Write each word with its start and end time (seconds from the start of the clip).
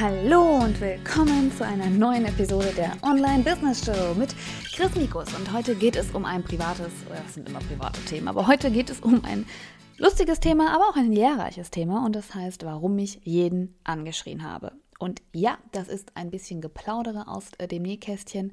Hallo 0.00 0.56
und 0.56 0.80
willkommen 0.80 1.52
zu 1.52 1.64
einer 1.64 1.86
neuen 1.86 2.24
Episode 2.24 2.72
der 2.76 2.96
Online 3.02 3.44
Business 3.44 3.84
Show 3.84 4.12
mit 4.16 4.34
Chris 4.74 4.92
Mikus. 4.96 5.32
Und 5.34 5.52
heute 5.52 5.76
geht 5.76 5.94
es 5.94 6.10
um 6.10 6.24
ein 6.24 6.42
privates, 6.42 6.92
das 7.08 7.34
sind 7.34 7.48
immer 7.48 7.60
private 7.60 8.00
Themen, 8.04 8.26
aber 8.26 8.48
heute 8.48 8.72
geht 8.72 8.90
es 8.90 8.98
um 8.98 9.24
ein 9.24 9.46
lustiges 9.96 10.40
Thema, 10.40 10.74
aber 10.74 10.88
auch 10.88 10.96
ein 10.96 11.12
lehrreiches 11.12 11.70
Thema. 11.70 12.04
Und 12.04 12.16
das 12.16 12.34
heißt, 12.34 12.64
warum 12.64 12.98
ich 12.98 13.20
jeden 13.22 13.78
angeschrien 13.84 14.42
habe. 14.42 14.72
Und 14.98 15.22
ja, 15.32 15.58
das 15.70 15.86
ist 15.86 16.16
ein 16.16 16.32
bisschen 16.32 16.60
Geplaudere 16.60 17.28
aus 17.28 17.50
äh, 17.58 17.68
dem 17.68 17.84
Nähkästchen. 17.84 18.52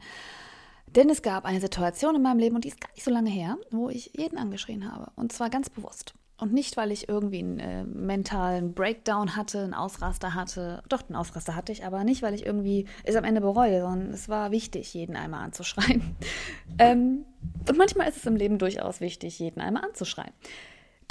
Denn 0.85 1.09
es 1.09 1.23
gab 1.23 1.45
eine 1.45 1.59
Situation 1.59 2.15
in 2.15 2.21
meinem 2.21 2.37
Leben, 2.37 2.55
und 2.55 2.65
die 2.65 2.69
ist 2.69 2.79
gar 2.81 2.91
nicht 2.91 3.03
so 3.03 3.09
lange 3.09 3.31
her, 3.31 3.57
wo 3.71 3.89
ich 3.89 4.11
jeden 4.15 4.37
angeschrien 4.37 4.91
habe. 4.91 5.11
Und 5.15 5.31
zwar 5.31 5.49
ganz 5.49 5.71
bewusst. 5.71 6.13
Und 6.41 6.53
nicht, 6.53 6.75
weil 6.75 6.91
ich 6.91 7.07
irgendwie 7.07 7.37
einen 7.37 7.59
äh, 7.59 7.83
mentalen 7.83 8.73
Breakdown 8.73 9.35
hatte, 9.35 9.59
einen 9.59 9.75
Ausraster 9.75 10.33
hatte. 10.33 10.81
Doch, 10.89 11.07
einen 11.07 11.15
Ausraster 11.15 11.55
hatte 11.55 11.71
ich, 11.71 11.85
aber 11.85 12.03
nicht, 12.03 12.23
weil 12.23 12.33
ich 12.33 12.47
irgendwie 12.47 12.87
es 13.03 13.15
am 13.15 13.25
Ende 13.25 13.41
bereue, 13.41 13.81
sondern 13.81 14.11
es 14.11 14.27
war 14.27 14.49
wichtig, 14.49 14.91
jeden 14.95 15.15
einmal 15.15 15.43
anzuschreien. 15.43 16.01
ähm, 16.79 17.25
und 17.69 17.77
manchmal 17.77 18.09
ist 18.09 18.17
es 18.17 18.25
im 18.25 18.35
Leben 18.35 18.57
durchaus 18.57 19.01
wichtig, 19.01 19.37
jeden 19.37 19.61
einmal 19.61 19.85
anzuschreien. 19.85 20.33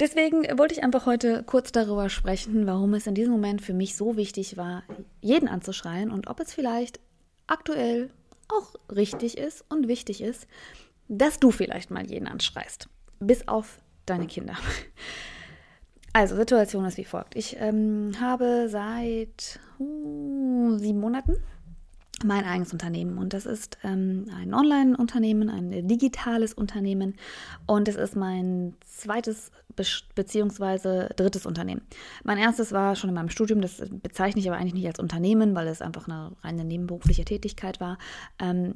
Deswegen 0.01 0.43
wollte 0.57 0.73
ich 0.73 0.83
einfach 0.83 1.05
heute 1.05 1.43
kurz 1.43 1.71
darüber 1.71 2.09
sprechen, 2.09 2.67
warum 2.67 2.93
es 2.93 3.07
in 3.07 3.15
diesem 3.15 3.31
Moment 3.31 3.61
für 3.61 3.73
mich 3.73 3.95
so 3.95 4.17
wichtig 4.17 4.57
war, 4.57 4.83
jeden 5.21 5.47
anzuschreien 5.47 6.11
und 6.11 6.27
ob 6.27 6.41
es 6.41 6.53
vielleicht 6.53 6.99
aktuell 7.47 8.11
auch 8.49 8.75
richtig 8.93 9.37
ist 9.37 9.63
und 9.69 9.87
wichtig 9.87 10.19
ist, 10.19 10.45
dass 11.07 11.39
du 11.39 11.51
vielleicht 11.51 11.89
mal 11.89 12.05
jeden 12.05 12.27
anschreist. 12.27 12.89
Bis 13.21 13.47
auf 13.47 13.80
deine 14.05 14.27
Kinder. 14.27 14.55
Also, 16.13 16.35
Situation 16.35 16.83
ist 16.83 16.97
wie 16.97 17.05
folgt. 17.05 17.37
Ich 17.37 17.55
ähm, 17.57 18.11
habe 18.19 18.67
seit 18.69 19.61
uh, 19.79 20.77
sieben 20.77 20.99
Monaten 20.99 21.37
mein 22.25 22.45
eigenes 22.45 22.73
Unternehmen 22.73 23.17
und 23.17 23.33
das 23.33 23.45
ist 23.45 23.77
ähm, 23.83 24.25
ein 24.35 24.53
Online-Unternehmen, 24.53 25.49
ein 25.49 25.87
digitales 25.87 26.53
Unternehmen 26.53 27.15
und 27.65 27.87
es 27.87 27.95
ist 27.95 28.15
mein 28.15 28.75
zweites 28.85 29.51
be 29.75 29.83
beziehungsweise 30.15 31.09
drittes 31.15 31.45
Unternehmen. 31.45 31.81
Mein 32.23 32.37
erstes 32.37 32.71
war 32.71 32.95
schon 32.95 33.09
in 33.09 33.15
meinem 33.15 33.29
Studium, 33.29 33.61
das 33.61 33.81
bezeichne 33.89 34.41
ich 34.41 34.49
aber 34.49 34.57
eigentlich 34.57 34.73
nicht 34.73 34.87
als 34.87 34.99
Unternehmen, 34.99 35.55
weil 35.55 35.67
es 35.67 35.81
einfach 35.81 36.07
eine 36.07 36.33
reine 36.43 36.65
nebenberufliche 36.65 37.25
Tätigkeit 37.25 37.79
war. 37.79 37.97
Ähm, 38.39 38.75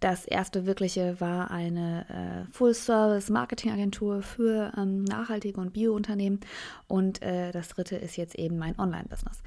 das 0.00 0.24
erste 0.24 0.66
wirkliche 0.66 1.20
war 1.20 1.50
eine 1.50 2.46
äh, 2.48 2.52
Full-Service-Marketing-Agentur 2.52 4.22
für 4.22 4.72
ähm, 4.76 5.04
nachhaltige 5.04 5.60
und 5.60 5.74
Bio-Unternehmen. 5.74 6.40
Und 6.88 7.22
äh, 7.22 7.52
das 7.52 7.68
dritte 7.68 7.96
ist 7.96 8.16
jetzt 8.16 8.34
eben 8.34 8.58
mein 8.58 8.78
Online-Business. 8.78 9.42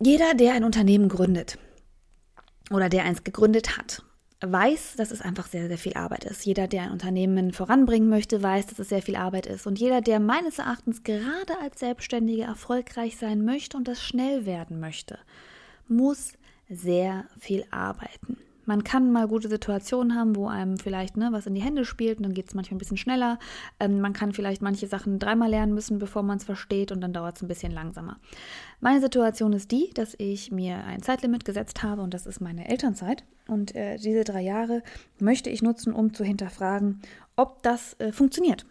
Jeder, 0.00 0.34
der 0.34 0.54
ein 0.54 0.64
Unternehmen 0.64 1.08
gründet 1.08 1.58
oder 2.70 2.88
der 2.88 3.04
eins 3.04 3.24
gegründet 3.24 3.76
hat, 3.76 4.02
weiß, 4.40 4.96
dass 4.96 5.10
es 5.10 5.22
einfach 5.22 5.46
sehr, 5.46 5.68
sehr 5.68 5.78
viel 5.78 5.94
Arbeit 5.94 6.24
ist. 6.24 6.44
Jeder, 6.44 6.66
der 6.68 6.82
ein 6.82 6.90
Unternehmen 6.90 7.52
voranbringen 7.52 8.08
möchte, 8.08 8.42
weiß, 8.42 8.66
dass 8.66 8.78
es 8.78 8.88
sehr 8.88 9.02
viel 9.02 9.16
Arbeit 9.16 9.46
ist. 9.46 9.66
Und 9.66 9.78
jeder, 9.78 10.00
der 10.00 10.20
meines 10.20 10.58
Erachtens 10.58 11.02
gerade 11.02 11.58
als 11.62 11.80
Selbstständiger 11.80 12.44
erfolgreich 12.44 13.16
sein 13.16 13.44
möchte 13.44 13.76
und 13.76 13.88
das 13.88 14.02
schnell 14.02 14.44
werden 14.46 14.80
möchte, 14.80 15.18
muss 15.88 16.32
sehr 16.68 17.24
viel 17.38 17.64
arbeiten. 17.70 18.38
Man 18.66 18.84
kann 18.84 19.12
mal 19.12 19.28
gute 19.28 19.48
Situationen 19.48 20.16
haben, 20.16 20.36
wo 20.36 20.48
einem 20.48 20.78
vielleicht 20.78 21.16
ne, 21.16 21.28
was 21.30 21.46
in 21.46 21.54
die 21.54 21.62
Hände 21.62 21.84
spielt 21.84 22.18
und 22.18 22.24
dann 22.24 22.34
geht 22.34 22.48
es 22.48 22.54
manchmal 22.54 22.76
ein 22.76 22.78
bisschen 22.78 22.96
schneller. 22.96 23.38
Ähm, 23.80 24.00
man 24.00 24.12
kann 24.12 24.32
vielleicht 24.32 24.60
manche 24.60 24.86
Sachen 24.86 25.18
dreimal 25.18 25.48
lernen 25.48 25.72
müssen, 25.72 25.98
bevor 25.98 26.22
man 26.22 26.38
es 26.38 26.44
versteht 26.44 26.92
und 26.92 27.00
dann 27.00 27.12
dauert 27.12 27.36
es 27.36 27.42
ein 27.42 27.48
bisschen 27.48 27.72
langsamer. 27.72 28.18
Meine 28.80 29.00
Situation 29.00 29.52
ist 29.52 29.70
die, 29.70 29.90
dass 29.94 30.14
ich 30.18 30.52
mir 30.52 30.84
ein 30.84 31.02
Zeitlimit 31.02 31.44
gesetzt 31.44 31.82
habe 31.82 32.02
und 32.02 32.12
das 32.12 32.26
ist 32.26 32.40
meine 32.40 32.68
Elternzeit. 32.68 33.24
Und 33.48 33.74
äh, 33.74 33.96
diese 33.96 34.24
drei 34.24 34.42
Jahre 34.42 34.82
möchte 35.18 35.50
ich 35.50 35.62
nutzen, 35.62 35.92
um 35.92 36.12
zu 36.12 36.24
hinterfragen, 36.24 37.00
ob 37.36 37.62
das 37.62 37.94
äh, 38.00 38.12
funktioniert. 38.12 38.66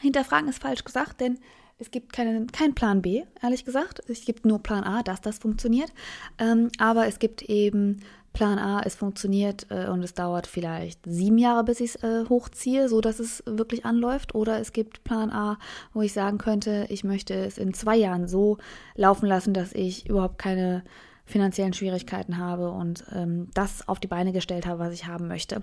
Hinterfragen 0.00 0.48
ist 0.48 0.62
falsch 0.62 0.84
gesagt, 0.84 1.20
denn 1.20 1.38
es 1.80 1.90
gibt 1.90 2.12
keinen 2.12 2.46
kein 2.52 2.74
Plan 2.74 3.02
B, 3.02 3.24
ehrlich 3.42 3.64
gesagt. 3.64 4.02
Es 4.08 4.24
gibt 4.24 4.44
nur 4.44 4.62
Plan 4.62 4.84
A, 4.84 5.02
dass 5.02 5.20
das 5.20 5.38
funktioniert. 5.38 5.92
Ähm, 6.38 6.68
aber 6.78 7.06
es 7.06 7.18
gibt 7.18 7.42
eben 7.42 8.00
Plan 8.32 8.58
A, 8.58 8.82
es 8.84 8.94
funktioniert 8.94 9.66
äh, 9.70 9.88
und 9.88 10.02
es 10.04 10.14
dauert 10.14 10.46
vielleicht 10.46 11.00
sieben 11.04 11.38
Jahre, 11.38 11.64
bis 11.64 11.80
ich 11.80 11.94
es 11.96 12.02
äh, 12.04 12.28
hochziehe, 12.28 12.88
so 12.88 13.00
dass 13.00 13.18
es 13.18 13.42
wirklich 13.46 13.84
anläuft. 13.84 14.34
Oder 14.34 14.60
es 14.60 14.72
gibt 14.72 15.02
Plan 15.04 15.30
A, 15.30 15.58
wo 15.92 16.02
ich 16.02 16.12
sagen 16.12 16.38
könnte, 16.38 16.86
ich 16.90 17.02
möchte 17.02 17.34
es 17.34 17.58
in 17.58 17.74
zwei 17.74 17.96
Jahren 17.96 18.28
so 18.28 18.58
laufen 18.94 19.26
lassen, 19.26 19.54
dass 19.54 19.72
ich 19.72 20.08
überhaupt 20.08 20.38
keine 20.38 20.84
finanziellen 21.24 21.72
Schwierigkeiten 21.72 22.38
habe 22.38 22.70
und 22.70 23.04
ähm, 23.14 23.48
das 23.54 23.86
auf 23.88 24.00
die 24.00 24.08
Beine 24.08 24.32
gestellt 24.32 24.66
habe, 24.66 24.78
was 24.78 24.92
ich 24.92 25.06
haben 25.06 25.28
möchte. 25.28 25.62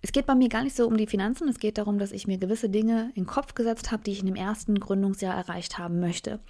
Es 0.00 0.12
geht 0.12 0.26
bei 0.26 0.34
mir 0.34 0.48
gar 0.48 0.62
nicht 0.62 0.76
so 0.76 0.86
um 0.86 0.96
die 0.96 1.06
Finanzen, 1.06 1.48
es 1.48 1.58
geht 1.58 1.78
darum, 1.78 1.98
dass 1.98 2.12
ich 2.12 2.26
mir 2.26 2.38
gewisse 2.38 2.68
Dinge 2.68 3.12
in 3.14 3.24
den 3.24 3.26
Kopf 3.26 3.54
gesetzt 3.54 3.92
habe, 3.92 4.02
die 4.02 4.12
ich 4.12 4.20
in 4.20 4.26
dem 4.26 4.36
ersten 4.36 4.80
Gründungsjahr 4.80 5.34
erreicht 5.34 5.78
haben 5.78 6.00
möchte. 6.00 6.40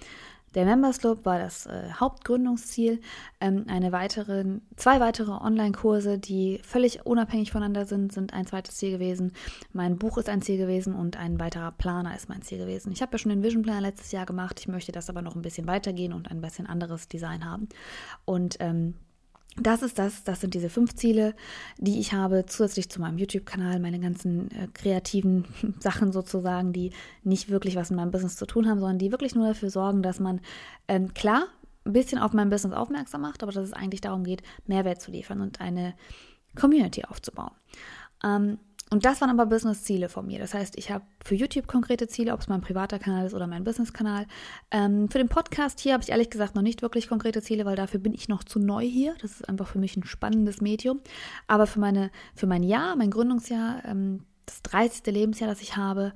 Der 0.55 0.65
Members 0.65 0.99
Club 0.99 1.25
war 1.25 1.39
das 1.39 1.65
äh, 1.65 1.91
Hauptgründungsziel. 1.99 3.01
Ähm, 3.41 3.65
eine 3.67 3.91
weitere, 3.91 4.45
zwei 4.75 4.99
weitere 4.99 5.31
Online-Kurse, 5.31 6.19
die 6.19 6.59
völlig 6.63 7.05
unabhängig 7.05 7.51
voneinander 7.51 7.85
sind, 7.85 8.13
sind 8.13 8.33
ein 8.33 8.45
zweites 8.45 8.75
Ziel 8.75 8.91
gewesen. 8.91 9.33
Mein 9.71 9.97
Buch 9.97 10.17
ist 10.17 10.29
ein 10.29 10.41
Ziel 10.41 10.57
gewesen 10.57 10.93
und 10.93 11.17
ein 11.17 11.39
weiterer 11.39 11.71
Planer 11.71 12.15
ist 12.15 12.29
mein 12.29 12.41
Ziel 12.41 12.59
gewesen. 12.59 12.91
Ich 12.91 13.01
habe 13.01 13.11
ja 13.13 13.17
schon 13.17 13.29
den 13.29 13.43
Vision 13.43 13.63
Planner 13.63 13.81
letztes 13.81 14.11
Jahr 14.11 14.25
gemacht. 14.25 14.59
Ich 14.59 14.67
möchte 14.67 14.91
das 14.91 15.09
aber 15.09 15.21
noch 15.21 15.35
ein 15.35 15.41
bisschen 15.41 15.67
weitergehen 15.67 16.13
und 16.13 16.29
ein 16.29 16.41
bisschen 16.41 16.67
anderes 16.67 17.07
Design 17.07 17.45
haben. 17.45 17.67
Und 18.25 18.57
ähm, 18.59 18.95
das 19.57 19.83
ist 19.83 19.99
das, 19.99 20.23
das 20.23 20.41
sind 20.41 20.53
diese 20.53 20.69
fünf 20.69 20.95
Ziele, 20.95 21.35
die 21.77 21.99
ich 21.99 22.13
habe, 22.13 22.45
zusätzlich 22.47 22.89
zu 22.89 22.99
meinem 22.99 23.17
YouTube-Kanal, 23.17 23.79
meine 23.79 23.99
ganzen 23.99 24.49
äh, 24.51 24.67
kreativen 24.73 25.45
Sachen 25.79 26.11
sozusagen, 26.11 26.73
die 26.73 26.91
nicht 27.23 27.49
wirklich 27.49 27.75
was 27.75 27.89
mit 27.89 27.97
meinem 27.97 28.11
Business 28.11 28.35
zu 28.35 28.45
tun 28.45 28.67
haben, 28.67 28.79
sondern 28.79 28.97
die 28.97 29.11
wirklich 29.11 29.35
nur 29.35 29.47
dafür 29.47 29.69
sorgen, 29.69 30.01
dass 30.01 30.19
man 30.19 30.41
ähm, 30.87 31.13
klar 31.13 31.47
ein 31.85 31.93
bisschen 31.93 32.17
auf 32.17 32.33
mein 32.33 32.49
Business 32.49 32.73
aufmerksam 32.73 33.21
macht, 33.21 33.43
aber 33.43 33.51
dass 33.51 33.65
es 33.65 33.73
eigentlich 33.73 34.01
darum 34.01 34.23
geht, 34.23 34.41
Mehrwert 34.65 35.01
zu 35.01 35.11
liefern 35.11 35.41
und 35.41 35.61
eine 35.61 35.93
Community 36.55 37.03
aufzubauen. 37.03 37.51
Ähm, 38.23 38.57
und 38.93 39.05
das 39.05 39.21
waren 39.21 39.31
aber 39.31 39.47
Business-Ziele 39.47 40.07
von 40.07 40.27
mir. 40.27 40.37
Das 40.37 40.53
heißt, 40.53 40.77
ich 40.77 40.91
habe 40.91 41.03
für 41.25 41.33
YouTube 41.33 41.65
konkrete 41.65 42.07
Ziele, 42.07 42.31
ob 42.31 42.41
es 42.41 42.47
mein 42.47 42.61
privater 42.61 42.99
Kanal 42.99 43.25
ist 43.25 43.33
oder 43.33 43.47
mein 43.47 43.63
Business-Kanal. 43.63 44.27
Ähm, 44.69 45.09
für 45.09 45.17
den 45.17 45.29
Podcast 45.29 45.79
hier 45.79 45.93
habe 45.93 46.03
ich 46.03 46.09
ehrlich 46.09 46.29
gesagt 46.29 46.53
noch 46.53 46.61
nicht 46.61 46.83
wirklich 46.83 47.07
konkrete 47.07 47.41
Ziele, 47.41 47.65
weil 47.65 47.75
dafür 47.75 47.99
bin 47.99 48.13
ich 48.13 48.29
noch 48.29 48.43
zu 48.43 48.59
neu 48.59 48.85
hier. 48.85 49.15
Das 49.19 49.31
ist 49.31 49.49
einfach 49.49 49.67
für 49.67 49.79
mich 49.79 49.97
ein 49.97 50.03
spannendes 50.03 50.61
Medium. 50.61 51.01
Aber 51.47 51.65
für, 51.65 51.79
meine, 51.79 52.11
für 52.35 52.45
mein 52.45 52.61
Jahr, 52.61 52.95
mein 52.95 53.09
Gründungsjahr, 53.09 53.83
ähm, 53.83 54.25
das 54.45 54.61
30. 54.61 55.11
Lebensjahr, 55.11 55.49
das 55.49 55.61
ich 55.61 55.75
habe, 55.75 56.13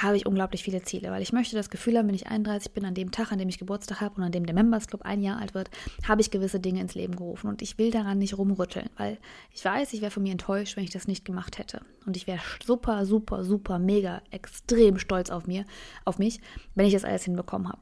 habe 0.00 0.16
ich 0.16 0.26
unglaublich 0.26 0.62
viele 0.62 0.82
Ziele, 0.82 1.10
weil 1.10 1.22
ich 1.22 1.32
möchte 1.32 1.56
das 1.56 1.70
Gefühl 1.70 1.98
haben, 1.98 2.08
wenn 2.08 2.14
ich 2.14 2.26
31 2.26 2.72
bin, 2.72 2.84
an 2.84 2.94
dem 2.94 3.10
Tag, 3.10 3.32
an 3.32 3.38
dem 3.38 3.48
ich 3.48 3.58
Geburtstag 3.58 4.00
habe 4.00 4.16
und 4.16 4.22
an 4.22 4.32
dem 4.32 4.46
der 4.46 4.54
Members 4.54 4.86
Club 4.86 5.02
ein 5.02 5.22
Jahr 5.22 5.38
alt 5.38 5.54
wird, 5.54 5.70
habe 6.06 6.20
ich 6.20 6.30
gewisse 6.30 6.60
Dinge 6.60 6.80
ins 6.80 6.94
Leben 6.94 7.16
gerufen 7.16 7.48
und 7.48 7.62
ich 7.62 7.78
will 7.78 7.90
daran 7.90 8.18
nicht 8.18 8.36
rumrütteln, 8.38 8.90
weil 8.96 9.18
ich 9.54 9.64
weiß, 9.64 9.92
ich 9.92 10.00
wäre 10.00 10.10
von 10.10 10.22
mir 10.22 10.32
enttäuscht, 10.32 10.76
wenn 10.76 10.84
ich 10.84 10.90
das 10.90 11.08
nicht 11.08 11.24
gemacht 11.24 11.58
hätte 11.58 11.82
und 12.06 12.16
ich 12.16 12.26
wäre 12.26 12.40
super, 12.64 13.04
super, 13.04 13.44
super, 13.44 13.78
mega, 13.78 14.22
extrem 14.30 14.98
stolz 14.98 15.30
auf 15.30 15.46
mir, 15.46 15.64
auf 16.04 16.18
mich, 16.18 16.40
wenn 16.74 16.86
ich 16.86 16.92
das 16.92 17.04
alles 17.04 17.24
hinbekommen 17.24 17.68
habe. 17.68 17.80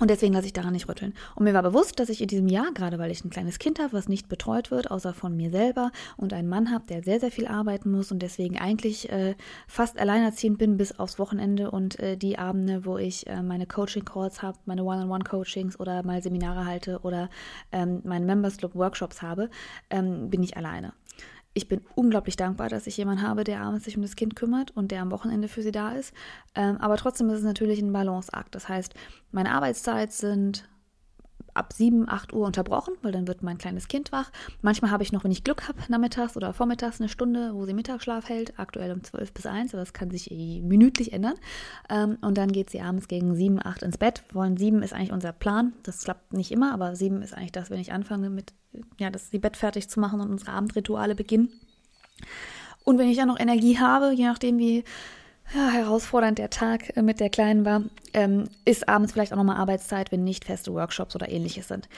Und 0.00 0.10
deswegen 0.10 0.32
lasse 0.32 0.46
ich 0.46 0.52
daran 0.54 0.72
nicht 0.72 0.88
rütteln. 0.88 1.12
Und 1.34 1.44
mir 1.44 1.52
war 1.52 1.62
bewusst, 1.62 2.00
dass 2.00 2.08
ich 2.08 2.22
in 2.22 2.28
diesem 2.28 2.48
Jahr, 2.48 2.72
gerade 2.72 2.98
weil 2.98 3.10
ich 3.10 3.22
ein 3.22 3.30
kleines 3.30 3.58
Kind 3.58 3.78
habe, 3.78 3.92
was 3.92 4.08
nicht 4.08 4.28
betreut 4.28 4.70
wird, 4.70 4.90
außer 4.90 5.12
von 5.12 5.36
mir 5.36 5.50
selber, 5.50 5.92
und 6.16 6.32
einen 6.32 6.48
Mann 6.48 6.72
habe, 6.72 6.86
der 6.88 7.02
sehr, 7.02 7.20
sehr 7.20 7.30
viel 7.30 7.46
arbeiten 7.46 7.90
muss 7.90 8.10
und 8.10 8.20
deswegen 8.20 8.58
eigentlich 8.58 9.10
äh, 9.10 9.34
fast 9.68 9.98
alleinerziehend 9.98 10.58
bin 10.58 10.78
bis 10.78 10.98
aufs 10.98 11.18
Wochenende 11.18 11.70
und 11.70 11.98
äh, 12.00 12.16
die 12.16 12.38
Abende, 12.38 12.86
wo 12.86 12.96
ich 12.96 13.26
äh, 13.26 13.42
meine 13.42 13.66
Coaching-Calls 13.66 14.42
habe, 14.42 14.58
meine 14.64 14.84
One-on-One-Coachings 14.84 15.78
oder 15.78 16.02
mal 16.02 16.22
Seminare 16.22 16.64
halte 16.64 17.00
oder 17.02 17.28
ähm, 17.70 18.00
meine 18.04 18.24
Members 18.24 18.56
Club 18.56 18.74
Workshops 18.74 19.20
habe, 19.20 19.50
ähm, 19.90 20.30
bin 20.30 20.42
ich 20.42 20.56
alleine 20.56 20.94
ich 21.52 21.66
bin 21.66 21.80
unglaublich 21.96 22.36
dankbar, 22.36 22.68
dass 22.68 22.86
ich 22.86 22.96
jemanden 22.96 23.22
habe, 23.22 23.42
der 23.44 23.60
abends 23.60 23.84
sich 23.84 23.96
um 23.96 24.02
das 24.02 24.16
Kind 24.16 24.36
kümmert 24.36 24.70
und 24.76 24.92
der 24.92 25.02
am 25.02 25.10
Wochenende 25.10 25.48
für 25.48 25.62
sie 25.62 25.72
da 25.72 25.92
ist. 25.92 26.14
Ähm, 26.54 26.76
aber 26.78 26.96
trotzdem 26.96 27.28
ist 27.30 27.38
es 27.38 27.44
natürlich 27.44 27.80
ein 27.80 27.92
Balanceakt. 27.92 28.54
Das 28.54 28.68
heißt, 28.68 28.94
meine 29.32 29.52
Arbeitszeit 29.52 30.12
sind 30.12 30.68
ab 31.60 31.74
7, 31.74 32.08
8 32.08 32.32
Uhr 32.32 32.46
unterbrochen, 32.46 32.94
weil 33.02 33.12
dann 33.12 33.28
wird 33.28 33.42
mein 33.42 33.58
kleines 33.58 33.86
Kind 33.86 34.12
wach. 34.12 34.32
Manchmal 34.62 34.90
habe 34.90 35.02
ich 35.02 35.12
noch, 35.12 35.24
wenn 35.24 35.30
ich 35.30 35.44
Glück 35.44 35.68
habe, 35.68 35.78
nachmittags 35.88 36.34
oder 36.34 36.54
vormittags 36.54 37.00
eine 37.00 37.10
Stunde, 37.10 37.50
wo 37.52 37.66
sie 37.66 37.74
Mittagsschlaf 37.74 38.30
hält, 38.30 38.58
aktuell 38.58 38.90
um 38.92 39.04
12 39.04 39.32
bis 39.34 39.44
1, 39.44 39.74
aber 39.74 39.82
das 39.82 39.92
kann 39.92 40.10
sich 40.10 40.30
eh 40.30 40.62
minütlich 40.62 41.12
ändern. 41.12 41.34
Ähm, 41.90 42.16
und 42.22 42.38
dann 42.38 42.50
geht 42.50 42.70
sie 42.70 42.80
abends 42.80 43.08
gegen 43.08 43.34
7, 43.34 43.60
8 43.62 43.82
ins 43.82 43.98
Bett. 43.98 44.24
Wollen 44.32 44.56
7 44.56 44.82
ist 44.82 44.94
eigentlich 44.94 45.12
unser 45.12 45.32
Plan. 45.32 45.74
Das 45.82 46.02
klappt 46.02 46.32
nicht 46.32 46.50
immer, 46.50 46.72
aber 46.72 46.96
7 46.96 47.20
ist 47.20 47.34
eigentlich 47.34 47.52
das, 47.52 47.68
wenn 47.68 47.78
ich 47.78 47.92
anfange 47.92 48.30
mit, 48.30 48.54
ja, 48.98 49.10
das 49.10 49.28
die 49.28 49.38
Bett 49.38 49.58
fertig 49.58 49.90
zu 49.90 50.00
machen 50.00 50.22
und 50.22 50.30
unsere 50.30 50.52
Abendrituale 50.52 51.14
beginnen. 51.14 51.50
Und 52.84 52.96
wenn 52.96 53.08
ich 53.10 53.18
dann 53.18 53.28
noch 53.28 53.38
Energie 53.38 53.78
habe, 53.78 54.12
je 54.12 54.24
nachdem 54.24 54.56
wie 54.56 54.84
ja, 55.54 55.70
herausfordernd 55.70 56.38
der 56.38 56.50
Tag 56.50 56.96
äh, 56.96 57.02
mit 57.02 57.20
der 57.20 57.30
Kleinen 57.30 57.64
war, 57.64 57.82
ähm, 58.14 58.48
ist 58.64 58.88
abends 58.88 59.12
vielleicht 59.12 59.32
auch 59.32 59.36
nochmal 59.36 59.56
Arbeitszeit, 59.56 60.12
wenn 60.12 60.24
nicht 60.24 60.44
feste 60.44 60.72
Workshops 60.72 61.14
oder 61.14 61.28
ähnliches 61.28 61.68
sind. 61.68 61.88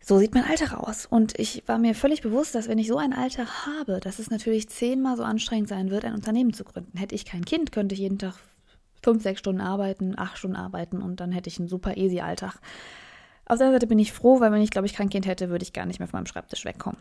so 0.00 0.18
sieht 0.18 0.34
mein 0.34 0.44
Alter 0.44 0.86
aus. 0.86 1.06
Und 1.06 1.38
ich 1.38 1.64
war 1.66 1.78
mir 1.78 1.94
völlig 1.94 2.22
bewusst, 2.22 2.54
dass 2.54 2.68
wenn 2.68 2.78
ich 2.78 2.88
so 2.88 2.98
ein 2.98 3.12
Alter 3.12 3.46
habe, 3.66 4.00
dass 4.00 4.18
es 4.18 4.30
natürlich 4.30 4.68
zehnmal 4.68 5.16
so 5.16 5.22
anstrengend 5.22 5.68
sein 5.68 5.90
wird, 5.90 6.04
ein 6.04 6.14
Unternehmen 6.14 6.52
zu 6.52 6.64
gründen. 6.64 6.96
Hätte 6.96 7.14
ich 7.14 7.24
kein 7.24 7.44
Kind, 7.44 7.72
könnte 7.72 7.94
ich 7.94 8.00
jeden 8.00 8.18
Tag 8.18 8.34
fünf, 9.02 9.22
sechs 9.22 9.40
Stunden 9.40 9.60
arbeiten, 9.60 10.18
acht 10.18 10.38
Stunden 10.38 10.56
arbeiten 10.56 11.02
und 11.02 11.20
dann 11.20 11.32
hätte 11.32 11.48
ich 11.48 11.58
einen 11.58 11.68
super 11.68 11.96
easy 11.96 12.20
Alltag. 12.20 12.56
Auf 13.44 13.58
der 13.58 13.66
anderen 13.66 13.74
Seite 13.74 13.86
bin 13.86 13.98
ich 13.98 14.12
froh, 14.12 14.40
weil 14.40 14.52
wenn 14.52 14.62
ich, 14.62 14.70
glaube 14.70 14.86
ich, 14.86 14.94
kein 14.94 15.08
Kind 15.08 15.26
hätte, 15.26 15.48
würde 15.48 15.62
ich 15.62 15.72
gar 15.72 15.86
nicht 15.86 16.00
mehr 16.00 16.08
von 16.08 16.18
meinem 16.18 16.26
Schreibtisch 16.26 16.64
wegkommen. 16.64 17.00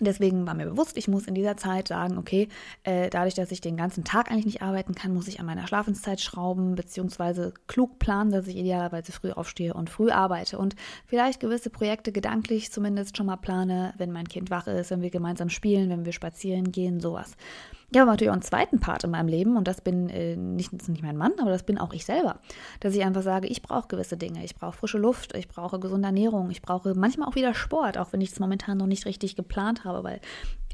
Deswegen 0.00 0.44
war 0.44 0.54
mir 0.54 0.66
bewusst, 0.66 0.96
ich 0.96 1.06
muss 1.06 1.28
in 1.28 1.36
dieser 1.36 1.56
Zeit 1.56 1.86
sagen, 1.86 2.18
okay, 2.18 2.48
äh, 2.82 3.10
dadurch, 3.10 3.34
dass 3.34 3.52
ich 3.52 3.60
den 3.60 3.76
ganzen 3.76 4.02
Tag 4.02 4.28
eigentlich 4.28 4.46
nicht 4.46 4.62
arbeiten 4.62 4.96
kann, 4.96 5.14
muss 5.14 5.28
ich 5.28 5.38
an 5.38 5.46
meiner 5.46 5.68
Schlafenszeit 5.68 6.20
schrauben, 6.20 6.74
beziehungsweise 6.74 7.54
klug 7.68 8.00
planen, 8.00 8.32
dass 8.32 8.48
ich 8.48 8.56
idealerweise 8.56 9.12
früh 9.12 9.30
aufstehe 9.30 9.72
und 9.72 9.90
früh 9.90 10.10
arbeite 10.10 10.58
und 10.58 10.74
vielleicht 11.06 11.38
gewisse 11.38 11.70
Projekte 11.70 12.10
gedanklich 12.10 12.72
zumindest 12.72 13.16
schon 13.16 13.26
mal 13.26 13.36
plane, 13.36 13.94
wenn 13.96 14.10
mein 14.10 14.26
Kind 14.26 14.50
wach 14.50 14.66
ist, 14.66 14.90
wenn 14.90 15.02
wir 15.02 15.10
gemeinsam 15.10 15.48
spielen, 15.48 15.90
wenn 15.90 16.04
wir 16.04 16.12
spazieren 16.12 16.72
gehen, 16.72 16.98
sowas. 16.98 17.36
Ich 17.94 18.00
habe 18.00 18.10
natürlich 18.10 18.30
auch 18.30 18.34
einen 18.34 18.42
zweiten 18.42 18.80
Part 18.80 19.04
in 19.04 19.12
meinem 19.12 19.28
Leben 19.28 19.56
und 19.56 19.68
das 19.68 19.80
bin 19.80 20.10
äh, 20.10 20.34
nicht, 20.34 20.72
das 20.72 20.88
nicht 20.88 21.04
mein 21.04 21.16
Mann, 21.16 21.30
aber 21.40 21.52
das 21.52 21.62
bin 21.62 21.78
auch 21.78 21.92
ich 21.92 22.04
selber. 22.04 22.40
Dass 22.80 22.92
ich 22.92 23.04
einfach 23.04 23.22
sage, 23.22 23.46
ich 23.46 23.62
brauche 23.62 23.86
gewisse 23.86 24.16
Dinge. 24.16 24.44
Ich 24.44 24.56
brauche 24.56 24.76
frische 24.76 24.98
Luft, 24.98 25.36
ich 25.36 25.46
brauche 25.46 25.78
gesunde 25.78 26.06
Ernährung, 26.06 26.50
ich 26.50 26.60
brauche 26.60 26.94
manchmal 26.96 27.28
auch 27.28 27.36
wieder 27.36 27.54
Sport, 27.54 27.96
auch 27.96 28.12
wenn 28.12 28.20
ich 28.20 28.32
es 28.32 28.40
momentan 28.40 28.78
noch 28.78 28.88
nicht 28.88 29.06
richtig 29.06 29.36
geplant 29.36 29.84
habe, 29.84 30.02
weil 30.02 30.20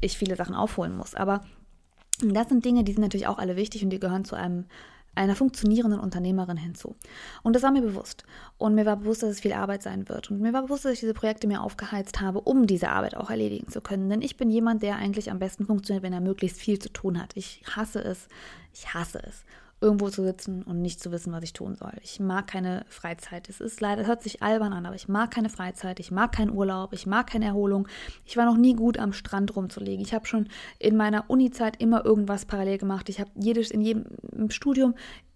ich 0.01 0.17
viele 0.17 0.35
Sachen 0.35 0.55
aufholen 0.55 0.97
muss. 0.97 1.13
Aber 1.13 1.41
das 2.23 2.49
sind 2.49 2.65
Dinge, 2.65 2.83
die 2.83 2.93
sind 2.93 3.03
natürlich 3.03 3.27
auch 3.27 3.37
alle 3.37 3.55
wichtig 3.55 3.83
und 3.83 3.91
die 3.91 3.99
gehören 3.99 4.25
zu 4.25 4.35
einem 4.35 4.65
einer 5.15 5.35
funktionierenden 5.35 5.99
Unternehmerin 5.99 6.57
hinzu. 6.57 6.95
Und 7.43 7.55
das 7.55 7.63
war 7.63 7.71
mir 7.71 7.81
bewusst. 7.81 8.23
Und 8.57 8.75
mir 8.75 8.85
war 8.85 8.97
bewusst, 8.97 9.23
dass 9.23 9.31
es 9.31 9.39
viel 9.41 9.53
Arbeit 9.53 9.83
sein 9.83 10.07
wird. 10.07 10.31
Und 10.31 10.39
mir 10.39 10.53
war 10.53 10.63
bewusst, 10.63 10.85
dass 10.85 10.93
ich 10.93 10.99
diese 11.01 11.13
Projekte 11.13 11.47
mir 11.47 11.61
aufgeheizt 11.61 12.21
habe, 12.21 12.41
um 12.41 12.67
diese 12.67 12.89
Arbeit 12.89 13.15
auch 13.15 13.29
erledigen 13.29 13.67
zu 13.67 13.81
können. 13.81 14.09
Denn 14.09 14.21
ich 14.21 14.37
bin 14.37 14.49
jemand, 14.49 14.83
der 14.83 14.95
eigentlich 14.95 15.29
am 15.29 15.39
besten 15.39 15.65
funktioniert, 15.65 16.03
wenn 16.03 16.13
er 16.13 16.21
möglichst 16.21 16.59
viel 16.59 16.79
zu 16.79 16.89
tun 16.89 17.21
hat. 17.21 17.35
Ich 17.35 17.63
hasse 17.75 18.03
es. 18.03 18.27
Ich 18.73 18.93
hasse 18.93 19.21
es 19.27 19.43
irgendwo 19.81 20.09
zu 20.09 20.23
sitzen 20.23 20.61
und 20.61 20.81
nicht 20.81 21.01
zu 21.01 21.11
wissen, 21.11 21.33
was 21.33 21.43
ich 21.43 21.53
tun 21.53 21.75
soll. 21.75 21.93
Ich 22.03 22.19
mag 22.19 22.47
keine 22.47 22.85
Freizeit. 22.87 23.49
Es 23.49 23.59
ist 23.59 23.81
leider, 23.81 24.05
hört 24.05 24.21
sich 24.21 24.43
albern 24.43 24.73
an, 24.73 24.85
aber 24.85 24.95
ich 24.95 25.07
mag 25.07 25.31
keine 25.31 25.49
Freizeit, 25.49 25.99
ich 25.99 26.11
mag 26.11 26.31
keinen 26.31 26.51
Urlaub, 26.51 26.93
ich 26.93 27.07
mag 27.07 27.27
keine 27.27 27.45
Erholung. 27.45 27.87
Ich 28.23 28.37
war 28.37 28.45
noch 28.45 28.57
nie 28.57 28.75
gut 28.75 28.99
am 28.99 29.11
Strand 29.11 29.55
rumzulegen. 29.55 30.05
Ich 30.05 30.13
habe 30.13 30.27
schon 30.27 30.47
in 30.77 30.95
meiner 30.95 31.29
Uni-Zeit 31.29 31.81
immer 31.81 32.05
irgendwas 32.05 32.45
parallel 32.45 32.77
gemacht. 32.77 33.09
Ich 33.09 33.19
habe 33.19 33.31
jedes 33.35 33.71
in 33.71 33.81
jedem 33.81 34.05
Studium 34.49 34.93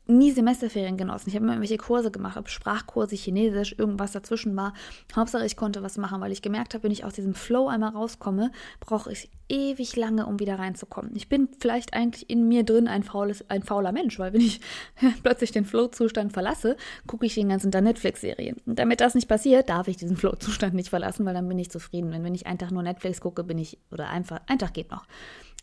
nie 0.07 0.31
Semesterferien 0.31 0.97
genossen. 0.97 1.29
Ich 1.29 1.35
habe 1.35 1.43
immer 1.45 1.53
irgendwelche 1.53 1.77
Kurse 1.77 2.11
gemacht, 2.11 2.37
ob 2.37 2.49
Sprachkurse, 2.49 3.15
Chinesisch, 3.15 3.75
irgendwas 3.77 4.11
dazwischen 4.11 4.55
war. 4.55 4.73
Hauptsache, 5.15 5.45
ich 5.45 5.57
konnte 5.57 5.83
was 5.83 5.97
machen, 5.97 6.21
weil 6.21 6.31
ich 6.31 6.41
gemerkt 6.41 6.73
habe, 6.73 6.83
wenn 6.83 6.91
ich 6.91 7.03
aus 7.03 7.13
diesem 7.13 7.33
Flow 7.33 7.67
einmal 7.67 7.91
rauskomme, 7.91 8.51
brauche 8.79 9.11
ich 9.11 9.29
ewig 9.49 9.95
lange, 9.95 10.25
um 10.25 10.39
wieder 10.39 10.57
reinzukommen. 10.57 11.15
Ich 11.15 11.29
bin 11.29 11.49
vielleicht 11.59 11.93
eigentlich 11.93 12.29
in 12.29 12.47
mir 12.47 12.63
drin 12.63 12.87
ein, 12.87 13.03
faules, 13.03 13.49
ein 13.49 13.63
fauler 13.63 13.91
Mensch, 13.91 14.17
weil 14.19 14.33
wenn 14.33 14.41
ich 14.41 14.59
plötzlich 15.23 15.51
den 15.51 15.65
Flow-Zustand 15.65 16.33
verlasse, 16.33 16.77
gucke 17.07 17.25
ich 17.25 17.35
den 17.35 17.49
ganzen 17.49 17.71
Tag 17.71 17.83
Netflix-Serien. 17.83 18.57
Und 18.65 18.79
damit 18.79 19.01
das 19.01 19.15
nicht 19.15 19.27
passiert, 19.27 19.69
darf 19.69 19.87
ich 19.87 19.97
diesen 19.97 20.17
Flow-Zustand 20.17 20.73
nicht 20.73 20.89
verlassen, 20.89 21.25
weil 21.25 21.33
dann 21.33 21.47
bin 21.47 21.59
ich 21.59 21.69
zufrieden. 21.69 22.13
Und 22.13 22.23
wenn 22.23 22.35
ich 22.35 22.43
Tag 22.43 22.71
nur 22.71 22.83
Netflix 22.83 23.21
gucke, 23.21 23.43
bin 23.43 23.57
ich, 23.57 23.77
oder 23.91 24.09
einfach, 24.09 24.39
ein 24.47 24.59
Tag 24.59 24.73
geht 24.73 24.89
noch 24.89 25.05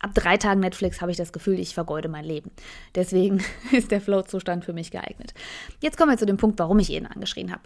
ab 0.03 0.13
drei 0.13 0.37
Tagen 0.37 0.59
Netflix 0.59 1.01
habe 1.01 1.11
ich 1.11 1.17
das 1.17 1.33
Gefühl, 1.33 1.59
ich 1.59 1.73
vergeude 1.73 2.09
mein 2.09 2.25
Leben. 2.25 2.51
Deswegen 2.95 3.43
ist 3.71 3.91
der 3.91 4.01
Flow-Zustand 4.01 4.65
für 4.65 4.73
mich 4.73 4.91
geeignet. 4.91 5.33
Jetzt 5.81 5.97
kommen 5.97 6.11
wir 6.11 6.17
zu 6.17 6.25
dem 6.25 6.37
Punkt, 6.37 6.59
warum 6.59 6.79
ich 6.79 6.89
ihn 6.89 7.05
angeschrien 7.05 7.51
habe. 7.51 7.63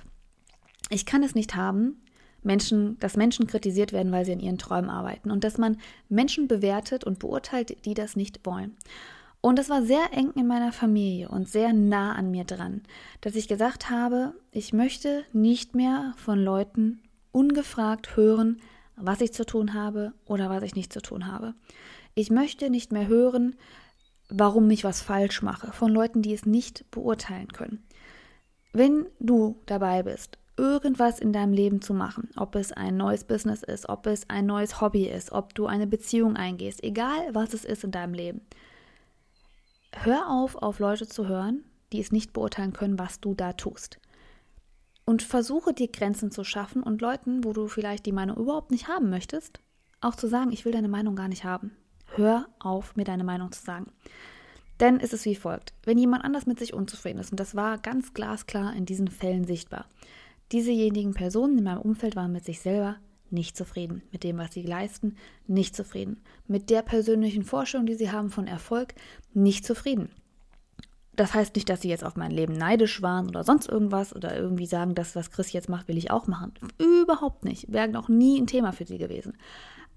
Ich 0.90 1.06
kann 1.06 1.24
es 1.24 1.36
nicht 1.36 1.56
haben, 1.56 2.02
Menschen, 2.44 2.98
dass 3.00 3.18
Menschen 3.18 3.48
kritisiert 3.48 3.92
werden, 3.92 4.12
weil 4.12 4.26
sie 4.26 4.32
an 4.32 4.40
ihren 4.40 4.58
Träumen 4.58 4.90
arbeiten 4.90 5.32
und 5.32 5.44
dass 5.44 5.58
man 5.58 5.78
Menschen 6.08 6.48
bewertet 6.48 7.04
und 7.04 7.20
beurteilt, 7.20 7.86
die 7.86 7.94
das 7.94 8.16
nicht 8.16 8.46
wollen. 8.46 8.78
Und 9.42 9.60
das 9.60 9.70
war 9.70 9.84
sehr 9.84 10.14
eng 10.14 10.32
in 10.36 10.48
meiner 10.48 10.72
Familie 10.72 11.30
und 11.30 11.48
sehr 11.48 11.74
nah 11.74 12.14
an 12.14 12.32
mir 12.32 12.44
dran, 12.44 12.82
dass 13.22 13.36
ich 13.36 13.48
gesagt 13.48 13.90
habe, 13.90 14.34
ich 14.52 14.74
möchte 14.74 15.24
nicht 15.34 15.76
mehr 15.76 16.14
von 16.18 16.40
Leuten 16.40 17.02
ungefragt 17.32 18.16
hören, 18.16 18.62
was 18.96 19.22
ich 19.22 19.34
zu 19.34 19.46
tun 19.46 19.74
habe 19.74 20.14
oder 20.26 20.50
was 20.50 20.64
ich 20.64 20.76
nicht 20.76 20.92
zu 20.92 21.02
tun 21.02 21.28
habe. 21.28 21.54
Ich 22.18 22.32
möchte 22.32 22.72
nicht 22.72 22.92
mehr 22.92 23.06
hören, 23.06 23.56
warum 24.28 24.68
ich 24.72 24.84
was 24.84 25.02
falsch 25.02 25.44
mache, 25.44 25.72
von 25.72 25.92
Leuten, 25.92 26.24
die 26.24 26.34
es 26.34 26.48
nicht 26.48 26.90
beurteilen 26.90 27.50
können. 27.50 27.84
Wenn 28.74 29.06
du 29.20 29.62
dabei 29.68 30.02
bist, 30.02 30.40
irgendwas 30.58 31.20
in 31.20 31.32
deinem 31.32 31.54
Leben 31.54 31.80
zu 31.80 31.94
machen, 31.94 32.32
ob 32.36 32.56
es 32.56 32.72
ein 32.72 32.98
neues 32.98 33.24
Business 33.24 33.62
ist, 33.62 33.88
ob 33.88 34.08
es 34.08 34.28
ein 34.32 34.48
neues 34.48 34.82
Hobby 34.82 35.06
ist, 35.06 35.32
ob 35.32 35.54
du 35.54 35.68
eine 35.68 35.86
Beziehung 35.86 36.36
eingehst, 36.36 36.84
egal 36.84 37.20
was 37.34 37.54
es 37.54 37.64
ist 37.64 37.84
in 37.84 37.92
deinem 37.92 38.16
Leben, 38.16 38.42
hör 39.92 40.28
auf, 40.28 40.56
auf 40.56 40.80
Leute 40.80 41.08
zu 41.08 41.28
hören, 41.28 41.66
die 41.94 42.02
es 42.02 42.12
nicht 42.12 42.34
beurteilen 42.34 42.74
können, 42.74 42.98
was 42.98 43.20
du 43.20 43.36
da 43.36 43.54
tust. 43.54 44.00
Und 45.06 45.22
versuche 45.22 45.72
dir 45.72 45.90
Grenzen 45.90 46.32
zu 46.32 46.44
schaffen 46.44 46.82
und 46.82 47.00
Leuten, 47.00 47.44
wo 47.44 47.54
du 47.54 47.68
vielleicht 47.68 48.08
die 48.08 48.12
Meinung 48.12 48.38
überhaupt 48.38 48.72
nicht 48.72 48.88
haben 48.88 49.12
möchtest, 49.12 49.60
auch 50.02 50.16
zu 50.16 50.26
sagen, 50.26 50.52
ich 50.52 50.66
will 50.66 50.72
deine 50.72 50.90
Meinung 50.90 51.16
gar 51.16 51.28
nicht 51.28 51.44
haben. 51.44 51.78
Hör 52.18 52.48
auf, 52.58 52.96
mir 52.96 53.04
deine 53.04 53.24
Meinung 53.24 53.52
zu 53.52 53.64
sagen. 53.64 53.92
Denn 54.80 55.00
es 55.00 55.14
ist 55.14 55.26
wie 55.26 55.36
folgt. 55.36 55.74
Wenn 55.84 56.00
jemand 56.00 56.24
anders 56.24 56.48
mit 56.48 56.58
sich 56.58 56.74
unzufrieden 56.74 57.20
ist, 57.20 57.30
und 57.30 57.40
das 57.40 57.56
war 57.56 57.78
ganz 57.78 58.16
glasklar 58.16 58.76
in 58.76 58.88
diesen 58.88 59.08
Fällen 59.08 59.46
sichtbar, 59.46 59.86
diesejenigen 60.52 61.14
Personen 61.14 61.60
in 61.60 61.64
meinem 61.64 61.82
Umfeld 61.82 62.16
waren 62.16 62.32
mit 62.32 62.44
sich 62.44 62.60
selber 62.60 62.98
nicht 63.30 63.56
zufrieden, 63.56 64.02
mit 64.12 64.24
dem, 64.24 64.38
was 64.38 64.54
sie 64.54 64.64
leisten, 64.64 65.16
nicht 65.46 65.76
zufrieden, 65.76 66.24
mit 66.48 66.72
der 66.72 66.82
persönlichen 66.82 67.44
Vorstellung, 67.44 67.86
die 67.86 67.96
sie 67.96 68.12
haben 68.12 68.32
von 68.32 68.48
Erfolg, 68.48 68.96
nicht 69.34 69.64
zufrieden. 69.64 70.10
Das 71.16 71.34
heißt 71.34 71.56
nicht, 71.56 71.70
dass 71.70 71.82
sie 71.82 71.90
jetzt 71.90 72.04
auf 72.04 72.16
mein 72.16 72.32
Leben 72.32 72.54
neidisch 72.54 73.02
waren 73.02 73.28
oder 73.28 73.44
sonst 73.44 73.68
irgendwas 73.68 74.16
oder 74.16 74.36
irgendwie 74.36 74.68
sagen, 74.68 74.96
das, 74.96 75.16
was 75.16 75.30
Chris 75.30 75.52
jetzt 75.52 75.70
macht, 75.70 75.88
will 75.88 75.98
ich 75.98 76.10
auch 76.10 76.28
machen. 76.28 76.54
Überhaupt 76.80 77.44
nicht. 77.44 77.72
Wäre 77.72 77.88
noch 77.88 78.08
nie 78.08 78.40
ein 78.40 78.48
Thema 78.48 78.72
für 78.72 78.86
sie 78.86 78.98
gewesen. 78.98 79.34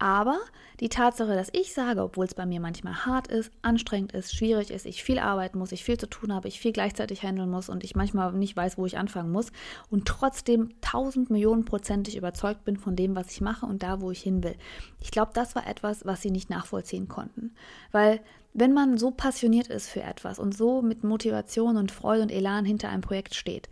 Aber 0.00 0.38
die 0.80 0.88
Tatsache, 0.88 1.34
dass 1.34 1.50
ich 1.52 1.74
sage, 1.74 2.02
obwohl 2.02 2.24
es 2.24 2.32
bei 2.32 2.46
mir 2.46 2.58
manchmal 2.58 3.04
hart 3.04 3.28
ist, 3.28 3.52
anstrengend 3.60 4.12
ist, 4.12 4.34
schwierig 4.34 4.70
ist, 4.70 4.86
ich 4.86 5.04
viel 5.04 5.18
arbeiten 5.18 5.58
muss, 5.58 5.72
ich 5.72 5.84
viel 5.84 5.98
zu 5.98 6.08
tun 6.08 6.32
habe, 6.32 6.48
ich 6.48 6.58
viel 6.58 6.72
gleichzeitig 6.72 7.22
handeln 7.22 7.50
muss 7.50 7.68
und 7.68 7.84
ich 7.84 7.94
manchmal 7.94 8.32
nicht 8.32 8.56
weiß, 8.56 8.78
wo 8.78 8.86
ich 8.86 8.96
anfangen 8.96 9.30
muss 9.30 9.52
und 9.90 10.08
trotzdem 10.08 10.70
tausend 10.80 11.28
Millionen 11.28 11.66
prozentig 11.66 12.16
überzeugt 12.16 12.64
bin 12.64 12.78
von 12.78 12.96
dem, 12.96 13.14
was 13.14 13.30
ich 13.30 13.42
mache 13.42 13.66
und 13.66 13.82
da, 13.82 14.00
wo 14.00 14.10
ich 14.10 14.22
hin 14.22 14.42
will. 14.42 14.56
Ich 15.02 15.10
glaube, 15.10 15.32
das 15.34 15.54
war 15.54 15.66
etwas, 15.66 16.06
was 16.06 16.22
sie 16.22 16.30
nicht 16.30 16.48
nachvollziehen 16.48 17.06
konnten. 17.06 17.54
Weil 17.92 18.20
wenn 18.54 18.72
man 18.72 18.96
so 18.96 19.10
passioniert 19.10 19.68
ist 19.68 19.90
für 19.90 20.02
etwas 20.02 20.38
und 20.38 20.56
so 20.56 20.80
mit 20.80 21.04
Motivation 21.04 21.76
und 21.76 21.92
Freude 21.92 22.22
und 22.22 22.32
Elan 22.32 22.64
hinter 22.64 22.88
einem 22.88 23.02
Projekt 23.02 23.34
steht, 23.34 23.68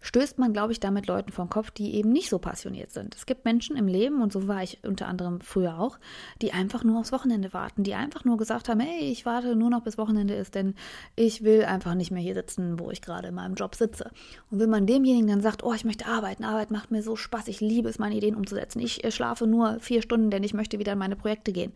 stößt 0.00 0.38
man, 0.38 0.52
glaube 0.52 0.72
ich, 0.72 0.80
damit 0.80 1.06
Leuten 1.06 1.32
vom 1.32 1.48
Kopf, 1.48 1.70
die 1.70 1.94
eben 1.94 2.10
nicht 2.10 2.30
so 2.30 2.38
passioniert 2.38 2.90
sind. 2.90 3.14
Es 3.14 3.26
gibt 3.26 3.44
Menschen 3.44 3.76
im 3.76 3.88
Leben, 3.88 4.22
und 4.22 4.32
so 4.32 4.48
war 4.48 4.62
ich 4.62 4.78
unter 4.84 5.06
anderem 5.06 5.40
früher 5.40 5.78
auch, 5.78 5.98
die 6.40 6.52
einfach 6.52 6.84
nur 6.84 7.00
aufs 7.00 7.12
Wochenende 7.12 7.52
warten, 7.52 7.82
die 7.82 7.94
einfach 7.94 8.24
nur 8.24 8.36
gesagt 8.36 8.68
haben, 8.68 8.80
hey, 8.80 9.10
ich 9.10 9.26
warte 9.26 9.56
nur 9.56 9.70
noch 9.70 9.82
bis 9.82 9.98
Wochenende 9.98 10.34
ist, 10.34 10.54
denn 10.54 10.74
ich 11.16 11.42
will 11.42 11.64
einfach 11.64 11.94
nicht 11.94 12.10
mehr 12.10 12.22
hier 12.22 12.34
sitzen, 12.34 12.78
wo 12.78 12.90
ich 12.90 13.02
gerade 13.02 13.28
in 13.28 13.34
meinem 13.34 13.54
Job 13.54 13.74
sitze. 13.74 14.10
Und 14.50 14.60
wenn 14.60 14.70
man 14.70 14.86
demjenigen 14.86 15.28
dann 15.28 15.40
sagt, 15.40 15.64
oh, 15.64 15.72
ich 15.72 15.84
möchte 15.84 16.06
arbeiten, 16.06 16.44
Arbeit 16.44 16.70
macht 16.70 16.90
mir 16.90 17.02
so 17.02 17.16
Spaß, 17.16 17.48
ich 17.48 17.60
liebe 17.60 17.88
es, 17.88 17.98
meine 17.98 18.16
Ideen 18.16 18.34
umzusetzen, 18.34 18.80
ich 18.80 19.04
äh, 19.04 19.10
schlafe 19.10 19.46
nur 19.46 19.80
vier 19.80 20.02
Stunden, 20.02 20.30
denn 20.30 20.44
ich 20.44 20.54
möchte 20.54 20.78
wieder 20.78 20.92
in 20.92 20.98
meine 20.98 21.16
Projekte 21.16 21.52
gehen, 21.52 21.72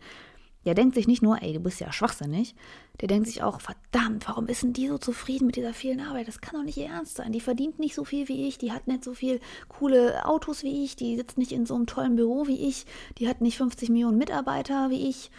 der 0.65 0.75
denkt 0.75 0.95
sich 0.95 1.07
nicht 1.07 1.21
nur, 1.21 1.41
ey, 1.41 1.53
du 1.53 1.59
bist 1.59 1.79
ja 1.79 1.91
schwachsinnig, 1.91 2.55
der 3.01 3.07
denkt 3.07 3.27
sich 3.27 3.43
auch, 3.43 3.59
verdammt, 3.59 4.27
warum 4.27 4.47
ist 4.47 4.63
denn 4.63 4.73
die 4.73 4.87
so 4.87 4.97
zufrieden 4.97 5.47
mit 5.47 5.55
dieser 5.55 5.73
vielen 5.73 5.99
Arbeit? 5.99 6.27
Das 6.27 6.41
kann 6.41 6.59
doch 6.59 6.65
nicht 6.65 6.77
ihr 6.77 6.87
Ernst 6.87 7.15
sein. 7.15 7.31
Die 7.31 7.41
verdient 7.41 7.79
nicht 7.79 7.95
so 7.95 8.05
viel 8.05 8.27
wie 8.27 8.47
ich, 8.47 8.57
die 8.57 8.71
hat 8.71 8.87
nicht 8.87 9.03
so 9.03 9.13
viel 9.13 9.39
coole 9.67 10.25
Autos 10.25 10.63
wie 10.63 10.83
ich, 10.83 10.95
die 10.95 11.17
sitzt 11.17 11.37
nicht 11.37 11.51
in 11.51 11.65
so 11.65 11.75
einem 11.75 11.85
tollen 11.85 12.15
Büro 12.15 12.47
wie 12.47 12.67
ich, 12.67 12.85
die 13.17 13.27
hat 13.27 13.41
nicht 13.41 13.57
50 13.57 13.89
Millionen 13.89 14.17
Mitarbeiter 14.17 14.89
wie 14.89 15.09
ich. 15.09 15.31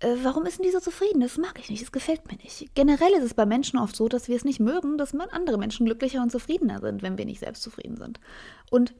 Äh, 0.00 0.16
warum 0.22 0.46
ist 0.46 0.58
denn 0.58 0.66
die 0.66 0.72
so 0.72 0.80
zufrieden? 0.80 1.20
Das 1.20 1.36
mag 1.36 1.58
ich 1.58 1.70
nicht, 1.70 1.82
das 1.82 1.92
gefällt 1.92 2.30
mir 2.30 2.38
nicht. 2.38 2.74
Generell 2.74 3.12
ist 3.12 3.24
es 3.24 3.34
bei 3.34 3.46
Menschen 3.46 3.78
oft 3.78 3.94
so, 3.94 4.08
dass 4.08 4.28
wir 4.28 4.36
es 4.36 4.44
nicht 4.44 4.60
mögen, 4.60 4.98
dass 4.98 5.14
andere 5.14 5.58
Menschen 5.58 5.86
glücklicher 5.86 6.22
und 6.22 6.32
zufriedener 6.32 6.80
sind, 6.80 7.02
wenn 7.02 7.18
wir 7.18 7.26
nicht 7.26 7.40
selbst 7.40 7.62
zufrieden 7.62 7.96
sind. 7.96 8.20
Und 8.70 8.94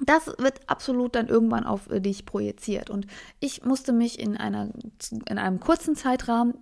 das 0.00 0.26
wird 0.38 0.60
absolut 0.68 1.14
dann 1.14 1.28
irgendwann 1.28 1.64
auf 1.64 1.88
dich 1.90 2.26
projiziert. 2.26 2.90
Und 2.90 3.06
ich 3.40 3.64
musste 3.64 3.92
mich 3.92 4.18
in, 4.18 4.36
einer, 4.36 4.70
in 5.28 5.38
einem 5.38 5.60
kurzen 5.60 5.96
Zeitrahmen 5.96 6.54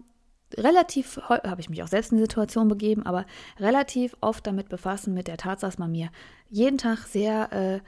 relativ, 0.56 1.18
habe 1.28 1.60
ich 1.60 1.68
mich 1.68 1.82
auch 1.82 1.88
selbst 1.88 2.12
in 2.12 2.18
die 2.18 2.24
Situation 2.24 2.68
begeben, 2.68 3.04
aber 3.04 3.26
relativ 3.58 4.16
oft 4.20 4.46
damit 4.46 4.68
befassen 4.68 5.14
mit 5.14 5.26
der 5.26 5.36
Tatsache, 5.36 5.70
dass 5.70 5.78
man 5.78 5.90
mir 5.90 6.10
jeden 6.48 6.78
Tag 6.78 7.06
sehr 7.06 7.52
äh, 7.52 7.80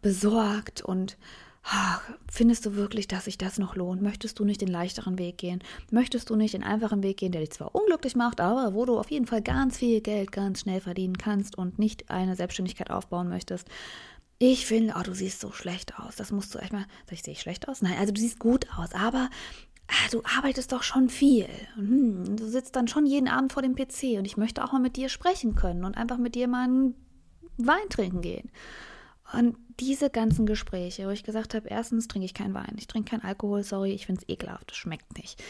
besorgt 0.00 0.82
und 0.82 1.18
ach, 1.62 2.00
findest 2.30 2.64
du 2.66 2.74
wirklich, 2.74 3.08
dass 3.08 3.26
sich 3.26 3.36
das 3.36 3.58
noch 3.58 3.76
lohnt? 3.76 4.00
Möchtest 4.00 4.38
du 4.38 4.44
nicht 4.44 4.60
den 4.60 4.68
leichteren 4.68 5.18
Weg 5.18 5.38
gehen? 5.38 5.62
Möchtest 5.90 6.30
du 6.30 6.36
nicht 6.36 6.54
den 6.54 6.62
einfachen 6.62 7.02
Weg 7.02 7.18
gehen, 7.18 7.32
der 7.32 7.42
dich 7.42 7.50
zwar 7.50 7.74
unglücklich 7.74 8.16
macht, 8.16 8.40
aber 8.40 8.74
wo 8.74 8.86
du 8.86 8.98
auf 8.98 9.10
jeden 9.10 9.26
Fall 9.26 9.42
ganz 9.42 9.78
viel 9.78 10.00
Geld 10.00 10.32
ganz 10.32 10.60
schnell 10.60 10.80
verdienen 10.80 11.18
kannst 11.18 11.58
und 11.58 11.78
nicht 11.78 12.10
eine 12.10 12.36
Selbstständigkeit 12.36 12.90
aufbauen 12.90 13.28
möchtest? 13.28 13.68
Ich 14.42 14.64
finde, 14.64 14.94
oh, 14.98 15.02
du 15.02 15.12
siehst 15.14 15.38
so 15.38 15.52
schlecht 15.52 15.98
aus. 16.00 16.16
Das 16.16 16.32
musst 16.32 16.54
du 16.54 16.58
echt 16.58 16.72
mal. 16.72 16.86
Sag 17.04 17.12
ich, 17.12 17.22
sehe 17.22 17.34
ich 17.34 17.42
schlecht 17.42 17.68
aus? 17.68 17.82
Nein, 17.82 17.98
also 17.98 18.10
du 18.10 18.20
siehst 18.20 18.38
gut 18.38 18.66
aus, 18.78 18.94
aber 18.94 19.28
ah, 19.86 20.08
du 20.10 20.22
arbeitest 20.24 20.72
doch 20.72 20.82
schon 20.82 21.10
viel. 21.10 21.46
Hm, 21.74 22.36
du 22.36 22.48
sitzt 22.48 22.74
dann 22.74 22.88
schon 22.88 23.04
jeden 23.04 23.28
Abend 23.28 23.52
vor 23.52 23.60
dem 23.60 23.74
PC 23.74 24.16
und 24.16 24.24
ich 24.24 24.38
möchte 24.38 24.64
auch 24.64 24.72
mal 24.72 24.80
mit 24.80 24.96
dir 24.96 25.10
sprechen 25.10 25.56
können 25.56 25.84
und 25.84 25.98
einfach 25.98 26.16
mit 26.16 26.34
dir 26.34 26.48
mal 26.48 26.64
einen 26.64 26.94
Wein 27.58 27.88
trinken 27.90 28.22
gehen. 28.22 28.50
Und 29.34 29.58
diese 29.78 30.08
ganzen 30.08 30.46
Gespräche, 30.46 31.06
wo 31.06 31.10
ich 31.10 31.22
gesagt 31.22 31.54
habe, 31.54 31.68
erstens 31.68 32.08
trinke 32.08 32.24
ich 32.24 32.34
keinen 32.34 32.54
Wein, 32.54 32.76
ich 32.78 32.86
trinke 32.86 33.10
keinen 33.10 33.22
Alkohol, 33.22 33.62
sorry, 33.62 33.92
ich 33.92 34.06
finde 34.06 34.22
es 34.22 34.28
ekelhaft, 34.28 34.72
es 34.72 34.78
schmeckt 34.78 35.18
nicht. 35.18 35.42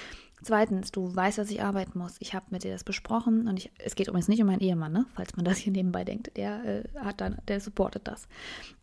Zweitens, 0.43 0.91
du 0.91 1.15
weißt, 1.15 1.39
dass 1.39 1.51
ich 1.51 1.63
arbeiten 1.63 1.99
muss. 1.99 2.17
Ich 2.19 2.35
habe 2.35 2.47
mit 2.51 2.65
dir 2.65 2.73
das 2.73 2.85
besprochen 2.85 3.49
und 3.49 3.57
ich, 3.59 3.71
es 3.79 3.95
geht 3.95 4.09
übrigens 4.09 4.29
nicht 4.29 4.41
um 4.41 4.47
meinen 4.47 4.61
Ehemann, 4.61 4.93
ne? 4.93 5.07
falls 5.15 5.37
man 5.37 5.45
das 5.45 5.59
hier 5.59 5.73
nebenbei 5.73 6.05
denkt. 6.05 6.37
Der 6.37 6.65
äh, 6.65 6.85
hat 6.99 7.21
dann, 7.21 7.39
der 7.49 7.61
supportet 7.61 8.09
das. 8.09 8.27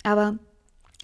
Aber 0.04 0.38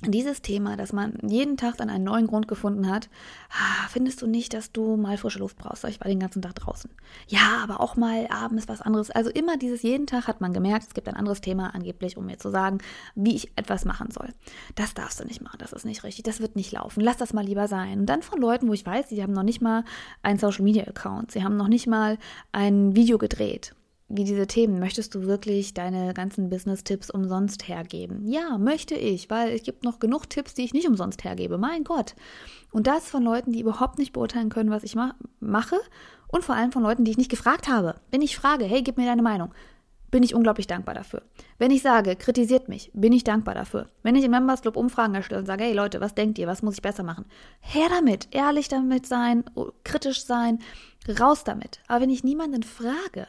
dieses 0.01 0.41
Thema, 0.41 0.75
dass 0.75 0.91
man 0.91 1.17
jeden 1.21 1.55
Tag 1.57 1.77
dann 1.77 1.89
einen 1.89 2.03
neuen 2.03 2.27
Grund 2.27 2.47
gefunden 2.47 2.89
hat, 2.89 3.09
ah, 3.51 3.87
findest 3.89 4.21
du 4.21 4.27
nicht, 4.27 4.53
dass 4.53 4.71
du 4.71 4.97
mal 4.97 5.17
frische 5.17 5.39
Luft 5.39 5.57
brauchst? 5.57 5.83
Ich 5.85 5.99
war 6.01 6.07
den 6.07 6.19
ganzen 6.19 6.41
Tag 6.41 6.55
draußen. 6.55 6.89
Ja, 7.27 7.59
aber 7.63 7.79
auch 7.79 7.95
mal 7.95 8.27
abends 8.29 8.67
was 8.67 8.81
anderes. 8.81 9.11
Also 9.11 9.29
immer 9.29 9.57
dieses 9.57 9.81
jeden 9.81 10.07
Tag 10.07 10.27
hat 10.27 10.41
man 10.41 10.53
gemerkt, 10.53 10.87
es 10.87 10.93
gibt 10.93 11.07
ein 11.07 11.15
anderes 11.15 11.41
Thema 11.41 11.73
angeblich, 11.73 12.17
um 12.17 12.25
mir 12.25 12.37
zu 12.37 12.49
sagen, 12.49 12.79
wie 13.15 13.35
ich 13.35 13.51
etwas 13.55 13.85
machen 13.85 14.11
soll. 14.11 14.29
Das 14.75 14.93
darfst 14.93 15.19
du 15.19 15.25
nicht 15.25 15.41
machen, 15.41 15.57
das 15.59 15.73
ist 15.73 15.85
nicht 15.85 16.03
richtig, 16.03 16.23
das 16.23 16.41
wird 16.41 16.55
nicht 16.55 16.71
laufen. 16.71 17.01
Lass 17.01 17.17
das 17.17 17.33
mal 17.33 17.45
lieber 17.45 17.67
sein. 17.67 18.01
Und 18.01 18.05
dann 18.07 18.23
von 18.23 18.39
Leuten, 18.39 18.67
wo 18.67 18.73
ich 18.73 18.85
weiß, 18.85 19.09
sie 19.09 19.23
haben 19.23 19.33
noch 19.33 19.43
nicht 19.43 19.61
mal 19.61 19.85
einen 20.21 20.39
Social 20.39 20.63
Media 20.63 20.83
Account, 20.83 21.31
sie 21.31 21.43
haben 21.43 21.55
noch 21.55 21.67
nicht 21.67 21.87
mal 21.87 22.17
ein 22.51 22.95
Video 22.95 23.17
gedreht 23.17 23.73
wie 24.09 24.23
diese 24.25 24.47
Themen, 24.47 24.79
möchtest 24.79 25.15
du 25.15 25.23
wirklich 25.23 25.73
deine 25.73 26.13
ganzen 26.13 26.49
Business-Tipps 26.49 27.09
umsonst 27.09 27.67
hergeben? 27.67 28.27
Ja, 28.27 28.57
möchte 28.57 28.95
ich, 28.95 29.29
weil 29.29 29.53
es 29.53 29.63
gibt 29.63 29.83
noch 29.83 29.99
genug 29.99 30.29
Tipps, 30.29 30.53
die 30.53 30.63
ich 30.63 30.73
nicht 30.73 30.87
umsonst 30.87 31.23
hergebe. 31.23 31.57
Mein 31.57 31.83
Gott. 31.83 32.15
Und 32.71 32.87
das 32.87 33.09
von 33.09 33.23
Leuten, 33.23 33.51
die 33.51 33.61
überhaupt 33.61 33.97
nicht 33.97 34.13
beurteilen 34.13 34.49
können, 34.49 34.69
was 34.69 34.83
ich 34.83 34.95
ma 34.95 35.15
mache 35.39 35.77
und 36.27 36.43
vor 36.43 36.55
allem 36.55 36.71
von 36.71 36.83
Leuten, 36.83 37.05
die 37.05 37.11
ich 37.11 37.17
nicht 37.17 37.31
gefragt 37.31 37.67
habe. 37.67 37.95
Wenn 38.11 38.21
ich 38.21 38.35
frage, 38.35 38.65
hey, 38.65 38.81
gib 38.81 38.97
mir 38.97 39.05
deine 39.05 39.21
Meinung, 39.21 39.53
bin 40.13 40.21
ich 40.21 40.35
unglaublich 40.35 40.67
dankbar 40.67 40.93
dafür. 40.93 41.23
Wenn 41.57 41.71
ich 41.71 41.81
sage, 41.81 42.15
kritisiert 42.15 42.69
mich, 42.69 42.91
bin 42.93 43.13
ich 43.13 43.23
dankbar 43.23 43.55
dafür. 43.55 43.89
Wenn 44.03 44.15
ich 44.15 44.23
im 44.23 44.29
Members 44.29 44.61
Club 44.61 44.77
Umfragen 44.77 45.15
erstelle 45.15 45.39
und 45.39 45.47
sage, 45.47 45.63
hey 45.63 45.73
Leute, 45.73 46.01
was 46.01 46.13
denkt 46.13 46.37
ihr, 46.37 46.45
was 46.45 46.61
muss 46.61 46.75
ich 46.75 46.83
besser 46.83 47.01
machen? 47.01 47.25
Her 47.61 47.87
damit, 47.89 48.27
ehrlich 48.29 48.67
damit 48.67 49.07
sein, 49.07 49.43
kritisch 49.83 50.23
sein, 50.23 50.59
raus 51.19 51.43
damit. 51.43 51.79
Aber 51.87 52.01
wenn 52.01 52.11
ich 52.11 52.23
niemanden 52.23 52.61
frage, 52.61 53.27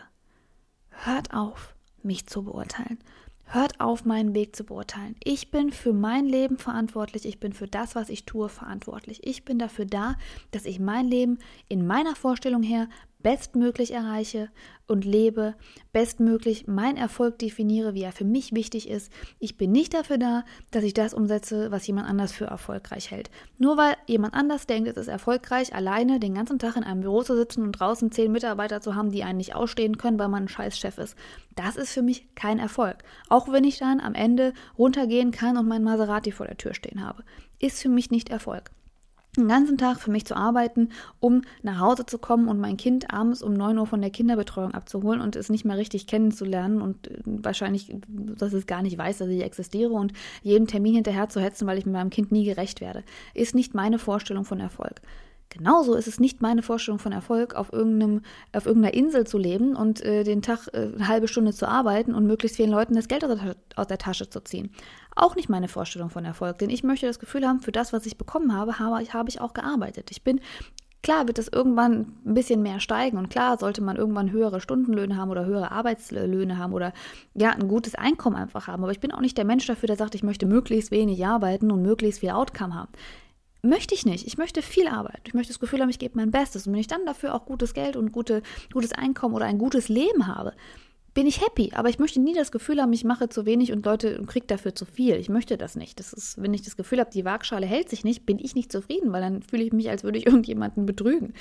Hört 1.03 1.35
auf, 1.35 1.75
mich 2.03 2.27
zu 2.27 2.45
beurteilen. 2.45 2.99
Hört 3.47 3.79
auf, 3.81 4.05
meinen 4.05 4.35
Weg 4.35 4.57
zu 4.57 4.65
beurteilen. 4.65 5.17
Ich 5.23 5.51
bin 5.51 5.71
für 5.71 5.93
mein 5.93 6.27
Leben 6.27 6.57
verantwortlich. 6.57 7.27
Ich 7.27 7.41
bin 7.41 7.53
für 7.53 7.69
das, 7.69 7.95
was 7.95 8.09
ich 8.09 8.25
tue, 8.25 8.49
verantwortlich. 8.49 9.27
Ich 9.27 9.45
bin 9.45 9.59
dafür 9.59 9.85
da, 9.85 10.17
dass 10.51 10.65
ich 10.65 10.81
mein 10.81 11.07
Leben 11.07 11.39
in 11.69 11.87
meiner 11.87 12.17
Vorstellung 12.17 12.63
her 12.63 12.89
bestmöglich 13.25 13.93
erreiche 13.93 14.51
und 14.87 15.07
lebe, 15.07 15.55
bestmöglich 15.93 16.67
meinen 16.67 16.99
Erfolg 16.99 17.39
definiere, 17.39 17.95
wie 17.95 18.03
er 18.03 18.13
für 18.13 18.27
mich 18.27 18.55
wichtig 18.55 18.87
ist. 18.87 19.11
Ich 19.39 19.57
bin 19.57 19.73
nicht 19.73 19.95
dafür 19.95 20.19
da, 20.19 20.45
dass 20.71 20.85
ich 20.85 20.93
das 20.93 21.15
umsetze, 21.15 21.71
was 21.71 21.87
jemand 21.87 22.07
anders 22.07 22.33
für 22.33 22.45
erfolgreich 22.45 23.11
hält. 23.11 23.31
Nur 23.57 23.79
weil 23.79 23.97
jemand 24.07 24.35
anders 24.35 24.67
denkt, 24.67 24.91
es 24.91 24.99
ist 24.99 25.09
erfolgreich, 25.09 25.75
alleine 25.75 26.21
den 26.21 26.35
ganzen 26.35 26.59
Tag 26.59 26.77
in 26.77 26.85
einem 26.85 27.01
Büro 27.01 27.23
zu 27.23 27.35
sitzen 27.35 27.63
und 27.63 27.73
draußen 27.73 28.13
zehn 28.13 28.31
Mitarbeiter 28.31 28.83
zu 28.83 28.95
haben, 28.95 29.11
die 29.11 29.25
einen 29.25 29.39
nicht 29.39 29.55
ausstehen 29.55 29.97
können, 29.97 30.19
weil 30.19 30.29
man 30.29 30.45
ein 30.45 30.49
scheiß 30.49 30.79
Chef 30.79 30.99
ist. 30.99 31.17
Das 31.57 31.77
ist 31.77 31.93
für 31.93 32.03
mich 32.03 32.35
kein 32.35 32.59
Erfolg. 32.59 32.99
Auch 33.31 33.51
wenn 33.51 33.65
ich 33.65 33.79
dann 33.79 34.01
am 34.01 34.15
Ende 34.15 34.53
runtergehen 34.77 35.31
kann 35.31 35.57
und 35.57 35.67
mein 35.67 35.83
Maserati 35.83 36.31
vor 36.31 36.47
der 36.47 36.59
Tür 36.59 36.75
stehen 36.75 37.03
habe. 37.03 37.25
Ist 37.59 37.81
für 37.81 37.89
mich 37.89 38.11
nicht 38.11 38.29
Erfolg 38.29 38.71
den 39.37 39.49
ganzen 39.49 39.79
Tag 39.79 40.01
für 40.01 40.11
mich 40.11 40.25
zu 40.25 40.37
arbeiten, 40.37 40.91
um 41.21 41.43
nach 41.63 41.81
Hause 41.81 42.07
zu 42.07 42.19
kommen 42.19 42.49
und 42.49 42.61
mein 42.61 42.77
Kind 42.77 43.13
abends 43.13 43.43
um 43.43 43.55
9 43.55 43.79
Uhr 43.79 43.87
von 43.87 44.01
der 44.01 44.11
Kinderbetreuung 44.11 44.73
abzuholen 44.73 45.21
und 45.21 45.37
es 45.37 45.51
nicht 45.51 45.65
mehr 45.65 45.77
richtig 45.77 46.07
kennenzulernen 46.07 46.81
und 46.81 47.09
äh, 47.09 47.19
wahrscheinlich, 47.25 47.95
dass 48.09 48.53
es 48.53 48.67
gar 48.67 48.83
nicht 48.83 48.99
weiß, 48.99 49.19
dass 49.19 49.29
ich 49.29 49.43
existiere 49.43 49.93
und 49.93 50.13
jedem 50.43 50.67
Termin 50.67 50.95
hinterher 50.95 51.29
zu 51.29 51.41
hetzen, 51.41 51.67
weil 51.67 51.79
ich 51.79 51.87
mit 51.87 51.95
meinem 51.95 52.11
Kind 52.11 52.33
nie 52.33 52.45
gerecht 52.45 52.81
werde, 52.81 53.03
ist 53.35 53.55
nicht 53.55 53.75
meine 53.75 53.99
Vorstellung 53.99 54.45
von 54.45 54.61
Erfolg. 54.61 55.01
Genauso 55.51 55.95
ist 55.95 56.09
es 56.09 56.19
nicht 56.19 56.43
meine 56.43 56.63
Vorstellung 56.63 56.99
von 56.99 57.13
Erfolg, 57.13 57.55
auf, 57.55 57.73
irgendeinem, 57.73 58.23
auf 58.53 58.67
irgendeiner 58.67 58.95
Insel 58.95 59.25
zu 59.25 59.39
leben 59.39 59.77
und 59.77 60.01
äh, 60.05 60.25
den 60.25 60.43
Tag 60.43 60.69
äh, 60.73 60.93
eine 60.95 61.07
halbe 61.07 61.29
Stunde 61.29 61.53
zu 61.53 61.69
arbeiten 61.69 62.13
und 62.13 62.27
möglichst 62.27 62.57
vielen 62.57 62.71
Leuten 62.71 62.95
das 62.97 63.07
Geld 63.07 63.25
aus 63.25 63.39
der, 63.39 63.57
aus 63.77 63.87
der, 63.87 63.99
Tasche 63.99 64.29
zu 64.29 64.41
ziehen. 64.43 64.71
Auch 65.15 65.37
nicht 65.37 65.49
meine 65.49 65.69
Vorstellung 65.69 66.11
von 66.11 66.25
Erfolg, 66.25 66.59
denn 66.59 66.71
ich 66.71 66.83
möchte 66.83 67.07
das 67.07 67.21
Gefühl 67.21 67.47
haben, 67.47 67.61
für 67.61 67.71
das, 67.71 67.93
was 67.93 68.05
ich 68.05 68.19
bekommen 68.19 68.53
habe, 68.53 68.81
habe, 68.81 68.97
habe 69.13 69.29
ich 69.29 69.41
auch 69.41 69.55
gearbeitet. 69.55 70.11
Ich 70.11 70.25
bin 70.25 70.41
Klar 71.05 71.27
wird 71.27 71.39
es 71.39 71.49
irgendwann 71.49 72.15
ein 72.25 72.33
bisschen 72.33 72.63
mehr 72.63 72.81
steigen 72.81 73.19
und 73.19 73.29
klar 73.29 73.59
sollte 73.59 73.83
man 73.83 73.97
irgendwann 73.97 74.33
höhere 74.33 74.63
Stundenlöhne 74.63 75.19
haben 75.19 75.31
oder 75.31 75.45
höhere 75.45 75.71
Arbeitslöhne 75.71 76.57
haben 76.57 76.73
oder 76.73 76.95
ja, 77.35 77.51
ein 77.51 77.69
gutes 77.69 77.95
Einkommen 77.95 78.37
einfach 78.37 78.69
haben. 78.69 78.83
Aber 78.83 78.91
ich 78.91 79.01
bin 79.01 79.13
auch 79.13 79.21
nicht 79.21 79.37
der 79.37 79.45
Mensch 79.45 79.67
dafür, 79.67 79.87
der 79.87 79.99
sagt, 79.99 80.15
ich 80.15 80.23
möchte 80.23 80.47
möglichst 80.47 80.91
wenig 80.91 81.27
arbeiten 81.27 81.71
und 81.71 81.83
möglichst 81.83 82.21
viel 82.21 82.31
Outcome 82.31 82.75
haben 82.75 82.89
möchte 83.65 83.95
ich 83.95 84.07
nicht. 84.07 84.27
Ich 84.27 84.39
möchte 84.39 84.63
viel 84.63 84.87
Arbeit. 84.87 85.23
Ich 85.27 85.35
möchte 85.35 85.53
das 85.53 85.61
Gefühl 85.61 85.81
haben, 85.81 85.91
ich 85.91 85.99
gebe 85.99 86.17
mein 86.17 86.31
Bestes. 86.31 86.67
Und 86.67 86.73
wenn 86.73 86.81
ich 86.81 86.87
dann 86.87 87.07
dafür 87.07 87.35
auch 87.35 87.47
gutes 87.47 87.75
Geld 87.75 87.97
und 87.97 88.13
gute, 88.13 88.43
gutes 88.73 88.93
Einkommen 88.93 89.35
oder 89.35 89.47
ein 89.47 89.59
gutes 89.59 89.89
Leben 89.89 90.27
habe, 90.27 90.53
bin 91.15 91.27
ich 91.27 91.41
happy. 91.41 91.73
Aber 91.75 91.89
ich 91.89 91.99
möchte 91.99 92.21
nie 92.21 92.35
das 92.35 92.53
Gefühl 92.53 92.81
haben, 92.81 92.93
ich 92.93 93.05
mache 93.05 93.29
zu 93.29 93.47
wenig 93.47 93.73
und 93.73 93.87
Leute 93.87 94.19
und 94.19 94.27
kriege 94.27 94.47
dafür 94.47 94.75
zu 94.75 94.85
viel. 94.85 95.17
Ich 95.17 95.29
möchte 95.29 95.57
das 95.57 95.77
nicht. 95.77 95.99
Das 95.99 96.13
ist, 96.13 96.41
wenn 96.43 96.53
ich 96.53 96.63
das 96.63 96.77
Gefühl 96.77 97.01
habe, 97.01 97.11
die 97.11 97.25
Waagschale 97.25 97.67
hält 97.67 97.89
sich 97.89 98.05
nicht, 98.05 98.27
bin 98.27 98.39
ich 98.39 98.55
nicht 98.55 98.71
zufrieden, 98.71 99.13
weil 99.13 99.23
dann 99.23 99.43
fühle 99.43 99.63
ich 99.63 99.73
mich, 99.73 99.89
als 99.91 100.05
würde 100.05 100.19
ich 100.19 100.27
irgendjemanden 100.27 100.87
betrügen. 100.87 101.33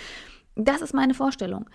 Das 0.56 0.82
ist 0.82 0.94
meine 0.94 1.14
Vorstellung. 1.14 1.70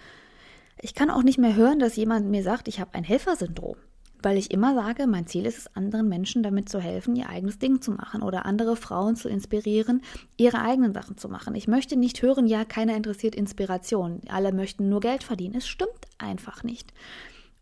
Ich 0.81 0.95
kann 0.95 1.11
auch 1.11 1.25
nicht 1.25 1.39
mehr 1.39 1.57
hören, 1.57 1.81
dass 1.81 1.97
jemand 1.97 2.31
mir 2.31 2.45
sagt, 2.45 2.69
ich 2.69 2.79
habe 2.79 2.95
ein 2.95 3.03
Helfersyndrom 3.03 3.77
weil 4.23 4.37
ich 4.37 4.51
immer 4.51 4.75
sage, 4.75 5.07
mein 5.07 5.27
Ziel 5.27 5.47
ist 5.47 5.59
es, 5.59 5.77
anderen 5.77 6.09
Menschen 6.09 6.43
damit 6.43 6.69
zu 6.69 6.81
helfen, 6.81 7.17
ihr 7.17 7.29
eigenes 7.29 7.59
Ding 7.59 7.81
zu 7.81 7.93
machen 7.93 8.23
oder 8.23 8.47
andere 8.47 8.77
Frauen 8.77 9.17
zu 9.17 9.29
inspirieren, 9.29 10.03
ihre 10.37 10.61
eigenen 10.61 10.93
Sachen 10.93 11.17
zu 11.17 11.29
machen. 11.29 11.55
Ich 11.55 11.69
möchte 11.69 11.97
nicht 11.97 12.23
hören, 12.23 12.47
ja, 12.47 12.65
keiner 12.65 12.97
interessiert 12.97 13.35
Inspiration, 13.35 14.21
alle 14.29 14.53
möchten 14.53 14.89
nur 14.89 15.01
Geld 15.01 15.23
verdienen. 15.23 15.57
Es 15.57 15.69
stimmt 15.69 15.91
einfach 16.19 16.63
nicht. 16.63 16.93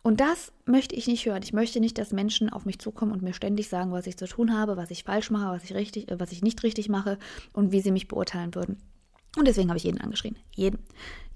Und 0.03 0.21
das 0.21 0.53
möchte 0.67 0.95
ich 0.95 1.09
nicht 1.09 1.27
hören. 1.27 1.43
Ich 1.43 1.53
möchte 1.53 1.81
nicht, 1.81 1.99
dass 1.99 2.13
Menschen 2.13 2.49
auf 2.49 2.65
mich 2.65 2.79
zukommen 2.79 3.11
und 3.11 3.23
mir 3.23 3.35
ständig 3.35 3.69
sagen, 3.69 3.91
was 3.91 4.07
ich 4.07 4.17
zu 4.17 4.29
tun 4.29 4.57
habe, 4.57 4.77
was 4.77 4.93
ich 4.93 5.03
falsch 5.03 5.33
mache, 5.33 5.53
was 5.53 5.65
ich 5.65 5.75
richtig, 5.75 6.11
äh, 6.11 6.21
was 6.21 6.31
ich 6.31 6.43
nicht 6.43 6.63
richtig 6.63 6.89
mache 6.89 7.19
und 7.53 7.73
wie 7.73 7.81
sie 7.81 7.91
mich 7.91 8.07
beurteilen 8.07 8.55
würden. 8.55 8.77
Und 9.37 9.49
deswegen 9.49 9.69
habe 9.69 9.79
ich 9.79 9.85
jeden 9.85 10.01
angeschrien. 10.01 10.37
Jeden. 10.55 10.79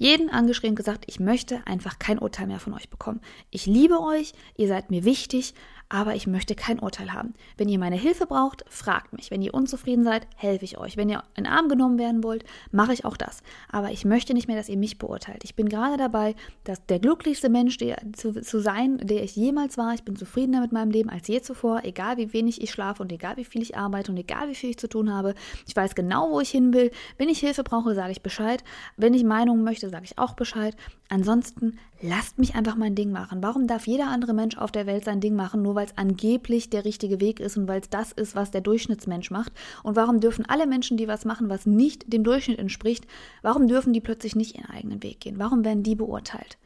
Jeden 0.01 0.31
angeschrien 0.31 0.71
und 0.71 0.77
gesagt, 0.77 1.05
ich 1.09 1.21
möchte 1.21 1.61
einfach 1.67 1.99
kein 1.99 2.19
Urteil 2.19 2.47
mehr 2.47 2.59
von 2.59 2.73
euch 2.73 2.89
bekommen. 2.89 3.21
Ich 3.51 3.67
liebe 3.67 4.01
euch, 4.01 4.33
ihr 4.57 4.67
seid 4.67 4.91
mir 4.91 5.05
wichtig, 5.05 5.53
aber 5.91 6.15
ich 6.15 6.29
möchte 6.29 6.55
kein 6.55 6.79
Urteil 6.79 7.13
haben. 7.13 7.35
Wenn 7.57 7.69
ihr 7.69 7.79
meine 7.79 7.97
Hilfe 7.97 8.25
braucht, 8.25 8.65
fragt 8.69 9.13
mich. 9.13 9.33
Wenn 9.33 9.43
ihr 9.43 9.53
unzufrieden 9.53 10.05
seid, 10.05 10.27
helfe 10.37 10.65
ich 10.65 10.79
euch. 10.79 10.97
Wenn 10.97 11.11
ihr 11.11 11.25
in 11.37 11.45
den 11.45 11.53
Arm 11.53 11.69
genommen 11.69 11.99
werden 11.99 12.23
wollt, 12.23 12.45
mache 12.71 12.93
ich 12.93 13.05
auch 13.05 13.17
das. 13.17 13.43
Aber 13.69 13.91
ich 13.91 14.05
möchte 14.05 14.33
nicht 14.33 14.47
mehr, 14.47 14.57
dass 14.57 14.69
ihr 14.69 14.77
mich 14.77 14.99
beurteilt. 14.99 15.43
Ich 15.43 15.57
bin 15.57 15.69
gerade 15.69 15.97
dabei, 15.97 16.37
dass 16.63 16.87
der 16.87 17.01
glücklichste 17.01 17.49
Mensch 17.51 17.77
der, 17.77 17.99
zu, 18.13 18.41
zu 18.41 18.61
sein, 18.61 18.99
der 18.99 19.25
ich 19.25 19.35
jemals 19.35 19.77
war. 19.79 19.93
Ich 19.93 20.05
bin 20.05 20.15
zufriedener 20.15 20.61
mit 20.61 20.71
meinem 20.71 20.93
Leben 20.93 21.11
als 21.11 21.27
je 21.27 21.43
zuvor, 21.43 21.81
egal 21.83 22.17
wie 22.19 22.33
wenig 22.33 22.63
ich 22.63 22.71
schlafe 22.71 23.03
und 23.03 23.11
egal 23.11 23.37
wie 23.37 23.45
viel 23.45 23.61
ich 23.61 23.77
arbeite 23.77 24.13
und 24.13 24.17
egal 24.17 24.49
wie 24.49 24.55
viel 24.55 24.71
ich 24.71 24.79
zu 24.79 24.89
tun 24.89 25.13
habe. 25.13 25.35
Ich 25.67 25.75
weiß 25.75 25.97
genau, 25.97 26.31
wo 26.31 26.41
ich 26.41 26.51
hin 26.51 26.73
will. 26.73 26.93
Wenn 27.19 27.29
ich 27.29 27.41
Hilfe 27.41 27.65
brauche, 27.65 27.97
sage 27.97 28.13
ich 28.13 28.23
Bescheid. 28.23 28.63
Wenn 28.97 29.13
ich 29.13 29.25
Meinungen 29.25 29.65
möchte, 29.65 29.90
sage 29.91 30.05
ich 30.05 30.19
auch 30.19 30.35
Bescheid. 30.35 30.77
Ansonsten 31.09 31.79
lasst 32.01 32.39
mich 32.39 32.55
einfach 32.55 32.77
mein 32.77 32.95
Ding 32.95 33.13
machen. 33.13 33.43
Warum 33.43 33.67
darf 33.67 33.87
jeder 33.87 34.09
andere 34.09 34.33
Mensch 34.33 34.57
auf 34.57 34.73
der 34.73 34.87
Welt 34.87 35.05
sein 35.05 35.21
Ding 35.21 35.37
machen, 35.37 35.63
nur 35.63 35.75
weil 35.75 35.87
es 35.87 35.99
angeblich 35.99 36.71
der 36.71 36.85
richtige 36.85 37.21
Weg 37.21 37.41
ist 37.41 37.57
und 37.57 37.69
weil 37.69 37.81
es 37.81 37.91
das 37.91 38.13
ist, 38.13 38.35
was 38.35 38.51
der 38.51 38.61
Durchschnittsmensch 38.61 39.31
macht? 39.31 39.53
Und 39.83 39.97
warum 39.97 40.21
dürfen 40.21 40.47
alle 40.47 40.67
Menschen, 40.67 40.97
die 40.97 41.09
was 41.09 41.25
machen, 41.25 41.49
was 41.49 41.67
nicht 41.67 42.13
dem 42.13 42.25
Durchschnitt 42.25 42.59
entspricht, 42.59 43.07
warum 43.43 43.69
dürfen 43.69 43.93
die 43.93 44.01
plötzlich 44.01 44.37
nicht 44.37 44.57
ihren 44.57 44.71
eigenen 44.71 45.03
Weg 45.03 45.21
gehen? 45.21 45.39
Warum 45.39 45.65
werden 45.65 45.83
die 45.83 45.95
beurteilt? 45.95 46.59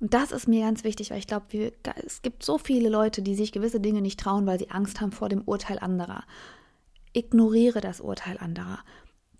Und 0.00 0.14
das 0.14 0.30
ist 0.30 0.46
mir 0.46 0.64
ganz 0.64 0.84
wichtig, 0.84 1.10
weil 1.10 1.18
ich 1.18 1.26
glaube, 1.26 1.72
es 2.06 2.22
gibt 2.22 2.44
so 2.44 2.58
viele 2.58 2.88
Leute, 2.88 3.20
die 3.20 3.34
sich 3.34 3.50
gewisse 3.50 3.80
Dinge 3.80 4.00
nicht 4.00 4.20
trauen, 4.20 4.46
weil 4.46 4.58
sie 4.58 4.70
Angst 4.70 5.00
haben 5.00 5.12
vor 5.12 5.28
dem 5.28 5.42
Urteil 5.42 5.78
anderer. 5.80 6.24
Ignoriere 7.12 7.80
das 7.80 8.00
Urteil 8.00 8.38
anderer. 8.38 8.78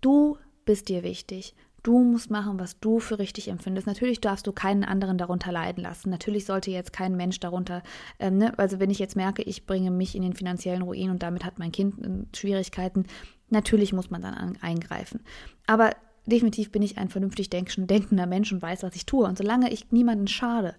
Du 0.01 0.37
bist 0.65 0.89
dir 0.89 1.03
wichtig. 1.03 1.55
Du 1.83 1.99
musst 1.99 2.29
machen, 2.29 2.59
was 2.59 2.79
du 2.79 2.99
für 2.99 3.19
richtig 3.19 3.47
empfindest. 3.47 3.87
Natürlich 3.87 4.21
darfst 4.21 4.45
du 4.47 4.51
keinen 4.51 4.83
anderen 4.83 5.17
darunter 5.17 5.51
leiden 5.51 5.83
lassen. 5.83 6.09
Natürlich 6.09 6.45
sollte 6.45 6.71
jetzt 6.71 6.93
kein 6.93 7.15
Mensch 7.15 7.39
darunter, 7.39 7.83
ähm, 8.19 8.37
ne? 8.37 8.57
also 8.57 8.79
wenn 8.79 8.89
ich 8.89 8.99
jetzt 8.99 9.15
merke, 9.15 9.41
ich 9.43 9.65
bringe 9.65 9.91
mich 9.91 10.15
in 10.15 10.21
den 10.21 10.33
finanziellen 10.33 10.81
Ruin 10.81 11.09
und 11.09 11.23
damit 11.23 11.45
hat 11.45 11.59
mein 11.59 11.71
Kind 11.71 12.05
äh, 12.05 12.37
Schwierigkeiten, 12.37 13.05
natürlich 13.49 13.93
muss 13.93 14.09
man 14.09 14.21
dann 14.21 14.33
an, 14.33 14.57
eingreifen. 14.61 15.21
Aber 15.67 15.91
definitiv 16.25 16.71
bin 16.71 16.81
ich 16.81 16.97
ein 16.97 17.09
vernünftig 17.09 17.49
denkender 17.49 18.27
Mensch 18.27 18.51
und 18.51 18.61
weiß, 18.61 18.83
was 18.83 18.95
ich 18.95 19.05
tue. 19.05 19.25
Und 19.25 19.37
solange 19.37 19.71
ich 19.71 19.91
niemanden 19.91 20.27
schade, 20.27 20.75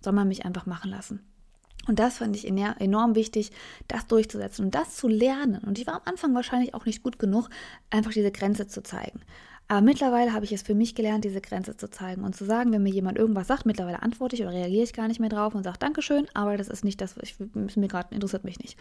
soll 0.00 0.12
man 0.12 0.28
mich 0.28 0.44
einfach 0.44 0.66
machen 0.66 0.90
lassen. 0.90 1.20
Und 1.86 1.98
das 1.98 2.18
fand 2.18 2.34
ich 2.34 2.46
enorm 2.48 3.14
wichtig, 3.14 3.50
das 3.88 4.06
durchzusetzen 4.06 4.66
und 4.66 4.74
das 4.74 4.96
zu 4.96 5.06
lernen. 5.06 5.62
Und 5.64 5.78
ich 5.78 5.86
war 5.86 5.96
am 5.96 6.02
Anfang 6.06 6.34
wahrscheinlich 6.34 6.72
auch 6.74 6.86
nicht 6.86 7.02
gut 7.02 7.18
genug, 7.18 7.50
einfach 7.90 8.12
diese 8.12 8.32
Grenze 8.32 8.66
zu 8.66 8.82
zeigen. 8.82 9.20
Aber 9.66 9.80
mittlerweile 9.80 10.32
habe 10.34 10.44
ich 10.44 10.52
es 10.52 10.62
für 10.62 10.74
mich 10.74 10.94
gelernt, 10.94 11.24
diese 11.24 11.40
Grenze 11.40 11.76
zu 11.76 11.90
zeigen 11.90 12.22
und 12.22 12.36
zu 12.36 12.44
sagen, 12.44 12.70
wenn 12.72 12.82
mir 12.82 12.92
jemand 12.92 13.16
irgendwas 13.16 13.46
sagt, 13.46 13.64
mittlerweile 13.64 14.02
antworte 14.02 14.36
ich 14.36 14.42
oder 14.42 14.52
reagiere 14.52 14.84
ich 14.84 14.92
gar 14.92 15.08
nicht 15.08 15.20
mehr 15.20 15.30
drauf 15.30 15.54
und 15.54 15.62
sage 15.62 15.78
Dankeschön, 15.78 16.26
aber 16.34 16.56
das 16.56 16.68
ist 16.68 16.84
nicht 16.84 17.00
das, 17.00 17.16
was 17.16 17.22
ich, 17.22 17.76
mir 17.76 17.88
gerade 17.88 18.14
interessiert 18.14 18.44
mich 18.44 18.58
nicht. 18.58 18.78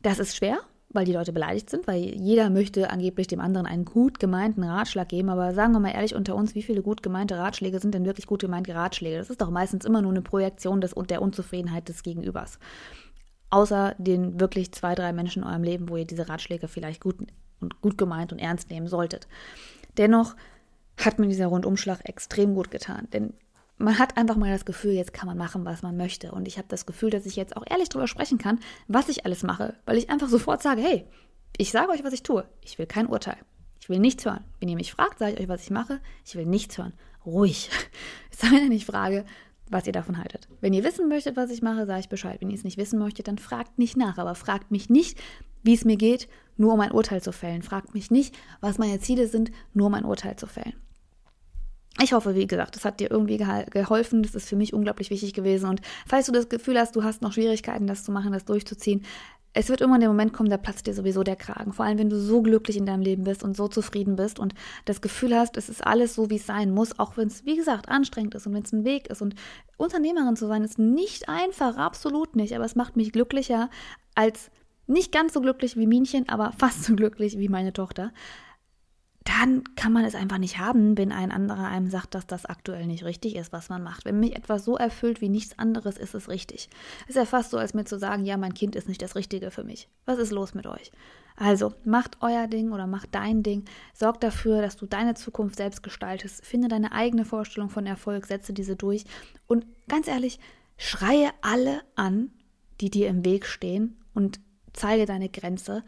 Das 0.00 0.20
ist 0.20 0.36
schwer, 0.36 0.60
weil 0.90 1.04
die 1.04 1.12
Leute 1.12 1.32
beleidigt 1.32 1.70
sind, 1.70 1.86
weil 1.86 2.00
jeder 2.02 2.50
möchte 2.50 2.90
angeblich 2.90 3.26
dem 3.26 3.40
anderen 3.40 3.66
einen 3.66 3.84
gut 3.84 4.20
gemeinten 4.20 4.62
Ratschlag 4.62 5.08
geben. 5.08 5.28
Aber 5.28 5.54
sagen 5.54 5.72
wir 5.72 5.80
mal 5.80 5.90
ehrlich 5.90 6.14
unter 6.14 6.36
uns, 6.36 6.54
wie 6.54 6.62
viele 6.62 6.82
gut 6.82 7.02
gemeinte 7.02 7.36
Ratschläge 7.36 7.80
sind 7.80 7.94
denn 7.94 8.04
wirklich 8.04 8.26
gut 8.26 8.40
gemeinte 8.40 8.74
Ratschläge? 8.74 9.18
Das 9.18 9.30
ist 9.30 9.40
doch 9.40 9.50
meistens 9.50 9.84
immer 9.84 10.02
nur 10.02 10.12
eine 10.12 10.22
Projektion 10.22 10.80
des, 10.80 10.94
der 11.08 11.22
Unzufriedenheit 11.22 11.88
des 11.88 12.02
Gegenübers. 12.02 12.58
Außer 13.50 13.94
den 13.98 14.40
wirklich 14.40 14.72
zwei, 14.72 14.94
drei 14.94 15.12
Menschen 15.12 15.42
in 15.42 15.48
eurem 15.48 15.62
Leben, 15.62 15.88
wo 15.88 15.96
ihr 15.96 16.06
diese 16.06 16.28
Ratschläge 16.28 16.68
vielleicht 16.68 17.00
gut 17.00 17.16
und 17.60 17.80
gut 17.80 17.98
gemeint 17.98 18.32
und 18.32 18.38
ernst 18.38 18.70
nehmen 18.70 18.88
solltet. 18.88 19.28
Dennoch 19.98 20.36
hat 20.96 21.18
mir 21.18 21.28
dieser 21.28 21.46
Rundumschlag 21.46 22.00
extrem 22.08 22.54
gut 22.54 22.70
getan, 22.70 23.08
denn 23.12 23.34
man 23.78 23.98
hat 23.98 24.16
einfach 24.16 24.36
mal 24.36 24.50
das 24.50 24.64
Gefühl, 24.64 24.92
jetzt 24.92 25.12
kann 25.12 25.26
man 25.26 25.36
machen, 25.36 25.64
was 25.64 25.82
man 25.82 25.96
möchte. 25.96 26.30
Und 26.32 26.46
ich 26.46 26.58
habe 26.58 26.68
das 26.68 26.86
Gefühl, 26.86 27.10
dass 27.10 27.26
ich 27.26 27.36
jetzt 27.36 27.56
auch 27.56 27.64
ehrlich 27.68 27.88
darüber 27.88 28.06
sprechen 28.06 28.38
kann, 28.38 28.60
was 28.86 29.08
ich 29.08 29.24
alles 29.24 29.42
mache, 29.42 29.74
weil 29.86 29.98
ich 29.98 30.08
einfach 30.08 30.28
sofort 30.28 30.62
sage, 30.62 30.82
hey, 30.82 31.04
ich 31.56 31.72
sage 31.72 31.90
euch, 31.90 32.04
was 32.04 32.12
ich 32.12 32.22
tue. 32.22 32.44
Ich 32.60 32.78
will 32.78 32.86
kein 32.86 33.06
Urteil. 33.06 33.36
Ich 33.80 33.88
will 33.88 33.98
nichts 33.98 34.24
hören. 34.24 34.44
Wenn 34.60 34.68
ihr 34.68 34.76
mich 34.76 34.92
fragt, 34.92 35.18
sage 35.18 35.32
ich 35.32 35.40
euch, 35.40 35.48
was 35.48 35.64
ich 35.64 35.70
mache. 35.70 36.00
Ich 36.24 36.36
will 36.36 36.46
nichts 36.46 36.78
hören. 36.78 36.92
Ruhig. 37.26 37.70
Es 38.30 38.38
sei 38.38 38.48
denn, 38.50 38.72
ich 38.72 38.86
frage, 38.86 39.24
was 39.68 39.86
ihr 39.86 39.92
davon 39.92 40.18
haltet. 40.18 40.48
Wenn 40.60 40.72
ihr 40.72 40.84
wissen 40.84 41.08
möchtet, 41.08 41.36
was 41.36 41.50
ich 41.50 41.62
mache, 41.62 41.86
sage 41.86 42.00
ich 42.00 42.08
Bescheid. 42.08 42.40
Wenn 42.40 42.50
ihr 42.50 42.56
es 42.56 42.64
nicht 42.64 42.78
wissen 42.78 42.98
möchtet, 42.98 43.28
dann 43.28 43.38
fragt 43.38 43.78
nicht 43.78 43.96
nach. 43.96 44.18
Aber 44.18 44.34
fragt 44.34 44.70
mich 44.70 44.88
nicht, 44.88 45.18
wie 45.62 45.74
es 45.74 45.84
mir 45.84 45.96
geht, 45.96 46.28
nur 46.56 46.74
um 46.74 46.80
ein 46.80 46.92
Urteil 46.92 47.22
zu 47.22 47.32
fällen. 47.32 47.62
Fragt 47.62 47.94
mich 47.94 48.10
nicht, 48.10 48.34
was 48.60 48.78
meine 48.78 49.00
Ziele 49.00 49.26
sind, 49.26 49.50
nur 49.74 49.86
um 49.86 49.94
ein 49.94 50.04
Urteil 50.04 50.36
zu 50.36 50.46
fällen. 50.46 50.74
Ich 52.00 52.12
hoffe, 52.14 52.34
wie 52.34 52.46
gesagt, 52.46 52.74
das 52.74 52.84
hat 52.84 53.00
dir 53.00 53.10
irgendwie 53.10 53.36
geholfen. 53.36 54.22
Das 54.22 54.34
ist 54.34 54.48
für 54.48 54.56
mich 54.56 54.72
unglaublich 54.72 55.10
wichtig 55.10 55.34
gewesen. 55.34 55.68
Und 55.68 55.82
falls 56.06 56.26
du 56.26 56.32
das 56.32 56.48
Gefühl 56.48 56.78
hast, 56.78 56.96
du 56.96 57.04
hast 57.04 57.20
noch 57.20 57.32
Schwierigkeiten, 57.32 57.86
das 57.86 58.04
zu 58.04 58.12
machen, 58.12 58.32
das 58.32 58.44
durchzuziehen, 58.44 59.04
es 59.54 59.68
wird 59.68 59.82
irgendwann 59.82 60.00
der 60.00 60.08
Moment 60.08 60.32
kommen, 60.32 60.48
da 60.48 60.56
platzt 60.56 60.86
dir 60.86 60.94
sowieso 60.94 61.22
der 61.22 61.36
Kragen. 61.36 61.74
Vor 61.74 61.84
allem, 61.84 61.98
wenn 61.98 62.08
du 62.08 62.18
so 62.18 62.40
glücklich 62.40 62.78
in 62.78 62.86
deinem 62.86 63.02
Leben 63.02 63.24
bist 63.24 63.44
und 63.44 63.54
so 63.54 63.68
zufrieden 63.68 64.16
bist 64.16 64.38
und 64.38 64.54
das 64.86 65.02
Gefühl 65.02 65.36
hast, 65.36 65.58
es 65.58 65.68
ist 65.68 65.86
alles 65.86 66.14
so, 66.14 66.30
wie 66.30 66.36
es 66.36 66.46
sein 66.46 66.70
muss, 66.70 66.98
auch 66.98 67.18
wenn 67.18 67.28
es, 67.28 67.44
wie 67.44 67.56
gesagt, 67.56 67.90
anstrengend 67.90 68.34
ist 68.34 68.46
und 68.46 68.54
wenn 68.54 68.62
es 68.62 68.72
ein 68.72 68.84
Weg 68.84 69.08
ist. 69.08 69.20
Und 69.20 69.34
Unternehmerin 69.76 70.36
zu 70.36 70.46
sein 70.46 70.64
ist 70.64 70.78
nicht 70.78 71.28
einfach, 71.28 71.76
absolut 71.76 72.34
nicht. 72.34 72.54
Aber 72.54 72.64
es 72.64 72.76
macht 72.76 72.96
mich 72.96 73.12
glücklicher 73.12 73.68
als 74.14 74.50
nicht 74.86 75.12
ganz 75.12 75.32
so 75.32 75.40
glücklich 75.40 75.76
wie 75.76 75.86
Minchen, 75.86 76.28
aber 76.28 76.52
fast 76.52 76.84
so 76.84 76.96
glücklich 76.96 77.38
wie 77.38 77.48
meine 77.48 77.72
Tochter 77.72 78.12
dann 79.24 79.62
kann 79.76 79.92
man 79.92 80.04
es 80.04 80.14
einfach 80.14 80.38
nicht 80.38 80.58
haben, 80.58 80.98
wenn 80.98 81.12
ein 81.12 81.30
anderer 81.30 81.68
einem 81.68 81.88
sagt, 81.88 82.14
dass 82.14 82.26
das 82.26 82.46
aktuell 82.46 82.86
nicht 82.86 83.04
richtig 83.04 83.36
ist, 83.36 83.52
was 83.52 83.68
man 83.68 83.82
macht. 83.82 84.04
Wenn 84.04 84.18
mich 84.18 84.34
etwas 84.34 84.64
so 84.64 84.76
erfüllt 84.76 85.20
wie 85.20 85.28
nichts 85.28 85.58
anderes, 85.58 85.96
ist 85.96 86.14
es 86.14 86.28
richtig. 86.28 86.68
Es 87.02 87.10
ist 87.10 87.16
ja 87.16 87.24
fast 87.24 87.50
so, 87.50 87.58
als 87.58 87.74
mir 87.74 87.84
zu 87.84 87.98
sagen, 87.98 88.24
ja, 88.24 88.36
mein 88.36 88.54
Kind 88.54 88.74
ist 88.74 88.88
nicht 88.88 89.02
das 89.02 89.14
Richtige 89.14 89.50
für 89.50 89.64
mich. 89.64 89.88
Was 90.06 90.18
ist 90.18 90.32
los 90.32 90.54
mit 90.54 90.66
euch? 90.66 90.90
Also, 91.36 91.72
macht 91.84 92.18
euer 92.20 92.46
Ding 92.46 92.72
oder 92.72 92.86
macht 92.86 93.14
dein 93.14 93.42
Ding. 93.42 93.64
Sorgt 93.94 94.22
dafür, 94.22 94.60
dass 94.60 94.76
du 94.76 94.86
deine 94.86 95.14
Zukunft 95.14 95.56
selbst 95.56 95.82
gestaltest. 95.82 96.44
Finde 96.44 96.68
deine 96.68 96.92
eigene 96.92 97.24
Vorstellung 97.24 97.70
von 97.70 97.86
Erfolg, 97.86 98.26
setze 98.26 98.52
diese 98.52 98.76
durch. 98.76 99.04
Und 99.46 99.66
ganz 99.88 100.08
ehrlich, 100.08 100.40
schreie 100.76 101.30
alle 101.42 101.82
an, 101.94 102.32
die 102.80 102.90
dir 102.90 103.08
im 103.08 103.24
Weg 103.24 103.46
stehen 103.46 103.96
und 104.14 104.40
zeige 104.72 105.06
deine 105.06 105.28
Grenze. 105.28 105.84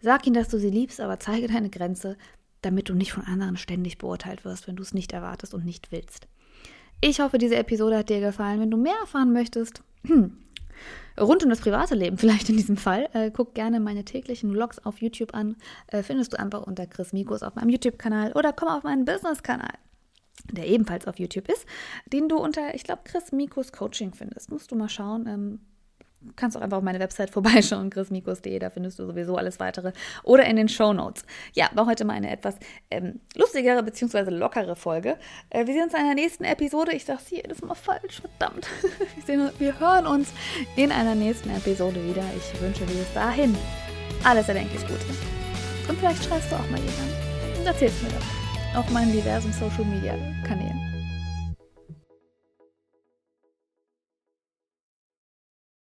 Sag 0.00 0.26
ihnen, 0.26 0.34
dass 0.34 0.48
du 0.48 0.58
sie 0.58 0.70
liebst, 0.70 1.00
aber 1.00 1.18
zeige 1.18 1.48
deine 1.48 1.70
Grenze 1.70 2.16
damit 2.64 2.88
du 2.88 2.94
nicht 2.94 3.12
von 3.12 3.24
anderen 3.24 3.56
ständig 3.56 3.98
beurteilt 3.98 4.44
wirst, 4.44 4.66
wenn 4.66 4.76
du 4.76 4.82
es 4.82 4.94
nicht 4.94 5.12
erwartest 5.12 5.54
und 5.54 5.64
nicht 5.64 5.92
willst. 5.92 6.26
Ich 7.00 7.20
hoffe, 7.20 7.38
diese 7.38 7.56
Episode 7.56 7.98
hat 7.98 8.08
dir 8.08 8.20
gefallen. 8.20 8.60
Wenn 8.60 8.70
du 8.70 8.76
mehr 8.76 8.96
erfahren 9.00 9.32
möchtest, 9.32 9.82
rund 11.20 11.44
um 11.44 11.50
das 11.50 11.60
private 11.60 11.94
Leben 11.94 12.16
vielleicht 12.18 12.48
in 12.48 12.56
diesem 12.56 12.76
Fall, 12.76 13.08
äh, 13.12 13.30
guck 13.30 13.54
gerne 13.54 13.80
meine 13.80 14.04
täglichen 14.04 14.52
Vlogs 14.52 14.78
auf 14.78 15.00
YouTube 15.00 15.34
an. 15.34 15.56
Äh, 15.88 16.02
findest 16.02 16.32
du 16.32 16.38
einfach 16.38 16.62
unter 16.62 16.86
Chris 16.86 17.12
Mikos 17.12 17.42
auf 17.42 17.54
meinem 17.54 17.68
YouTube-Kanal 17.70 18.32
oder 18.32 18.52
komm 18.52 18.68
auf 18.68 18.82
meinen 18.82 19.04
Business-Kanal 19.04 19.72
der 20.52 20.66
ebenfalls 20.66 21.06
auf 21.06 21.18
YouTube 21.18 21.48
ist, 21.48 21.64
den 22.12 22.28
du 22.28 22.36
unter, 22.36 22.74
ich 22.74 22.84
glaube, 22.84 23.02
Chris 23.04 23.32
Mikos 23.32 23.72
Coaching 23.72 24.12
findest. 24.12 24.50
Musst 24.50 24.70
du 24.70 24.76
mal 24.76 24.90
schauen. 24.90 25.26
Ähm, 25.26 25.60
kannst 26.36 26.56
auch 26.56 26.60
einfach 26.60 26.78
auf 26.78 26.82
meine 26.82 27.00
Website 27.00 27.30
vorbeischauen, 27.32 27.90
chrismikus.de, 27.90 28.58
da 28.58 28.70
findest 28.70 28.98
du 28.98 29.06
sowieso 29.06 29.36
alles 29.36 29.60
weitere. 29.60 29.92
Oder 30.22 30.44
in 30.46 30.56
den 30.56 30.68
Show 30.68 30.92
Notes. 30.92 31.24
Ja, 31.52 31.70
war 31.74 31.86
heute 31.86 32.04
mal 32.04 32.14
eine 32.14 32.30
etwas 32.30 32.56
ähm, 32.90 33.20
lustigere 33.34 33.82
bzw. 33.82 34.30
lockere 34.30 34.76
Folge. 34.76 35.16
Äh, 35.50 35.66
wir 35.66 35.74
sehen 35.74 35.84
uns 35.84 35.94
in 35.94 36.00
einer 36.00 36.14
nächsten 36.14 36.44
Episode. 36.44 36.92
Ich 36.92 37.04
sage 37.04 37.20
sie 37.24 37.36
jedes 37.36 37.62
Mal 37.62 37.74
falsch, 37.74 38.20
verdammt. 38.20 38.66
wir, 39.26 39.52
wir 39.58 39.80
hören 39.80 40.06
uns 40.06 40.32
in 40.76 40.92
einer 40.92 41.14
nächsten 41.14 41.50
Episode 41.50 42.02
wieder. 42.04 42.24
Ich 42.36 42.60
wünsche 42.60 42.84
dir 42.84 42.94
bis 42.94 43.12
dahin 43.12 43.56
alles 44.24 44.48
erdenklich 44.48 44.82
Gute. 44.82 45.04
Und 45.88 45.98
vielleicht 45.98 46.24
schreibst 46.24 46.50
du 46.50 46.56
auch 46.56 46.70
mal 46.70 46.80
jemanden 46.80 47.58
und 47.58 47.66
erzählst 47.66 48.02
mir 48.02 48.10
das 48.10 48.76
auf 48.76 48.90
meinen 48.90 49.12
diversen 49.12 49.52
Social 49.52 49.84
Media 49.84 50.16
Kanälen. 50.46 50.93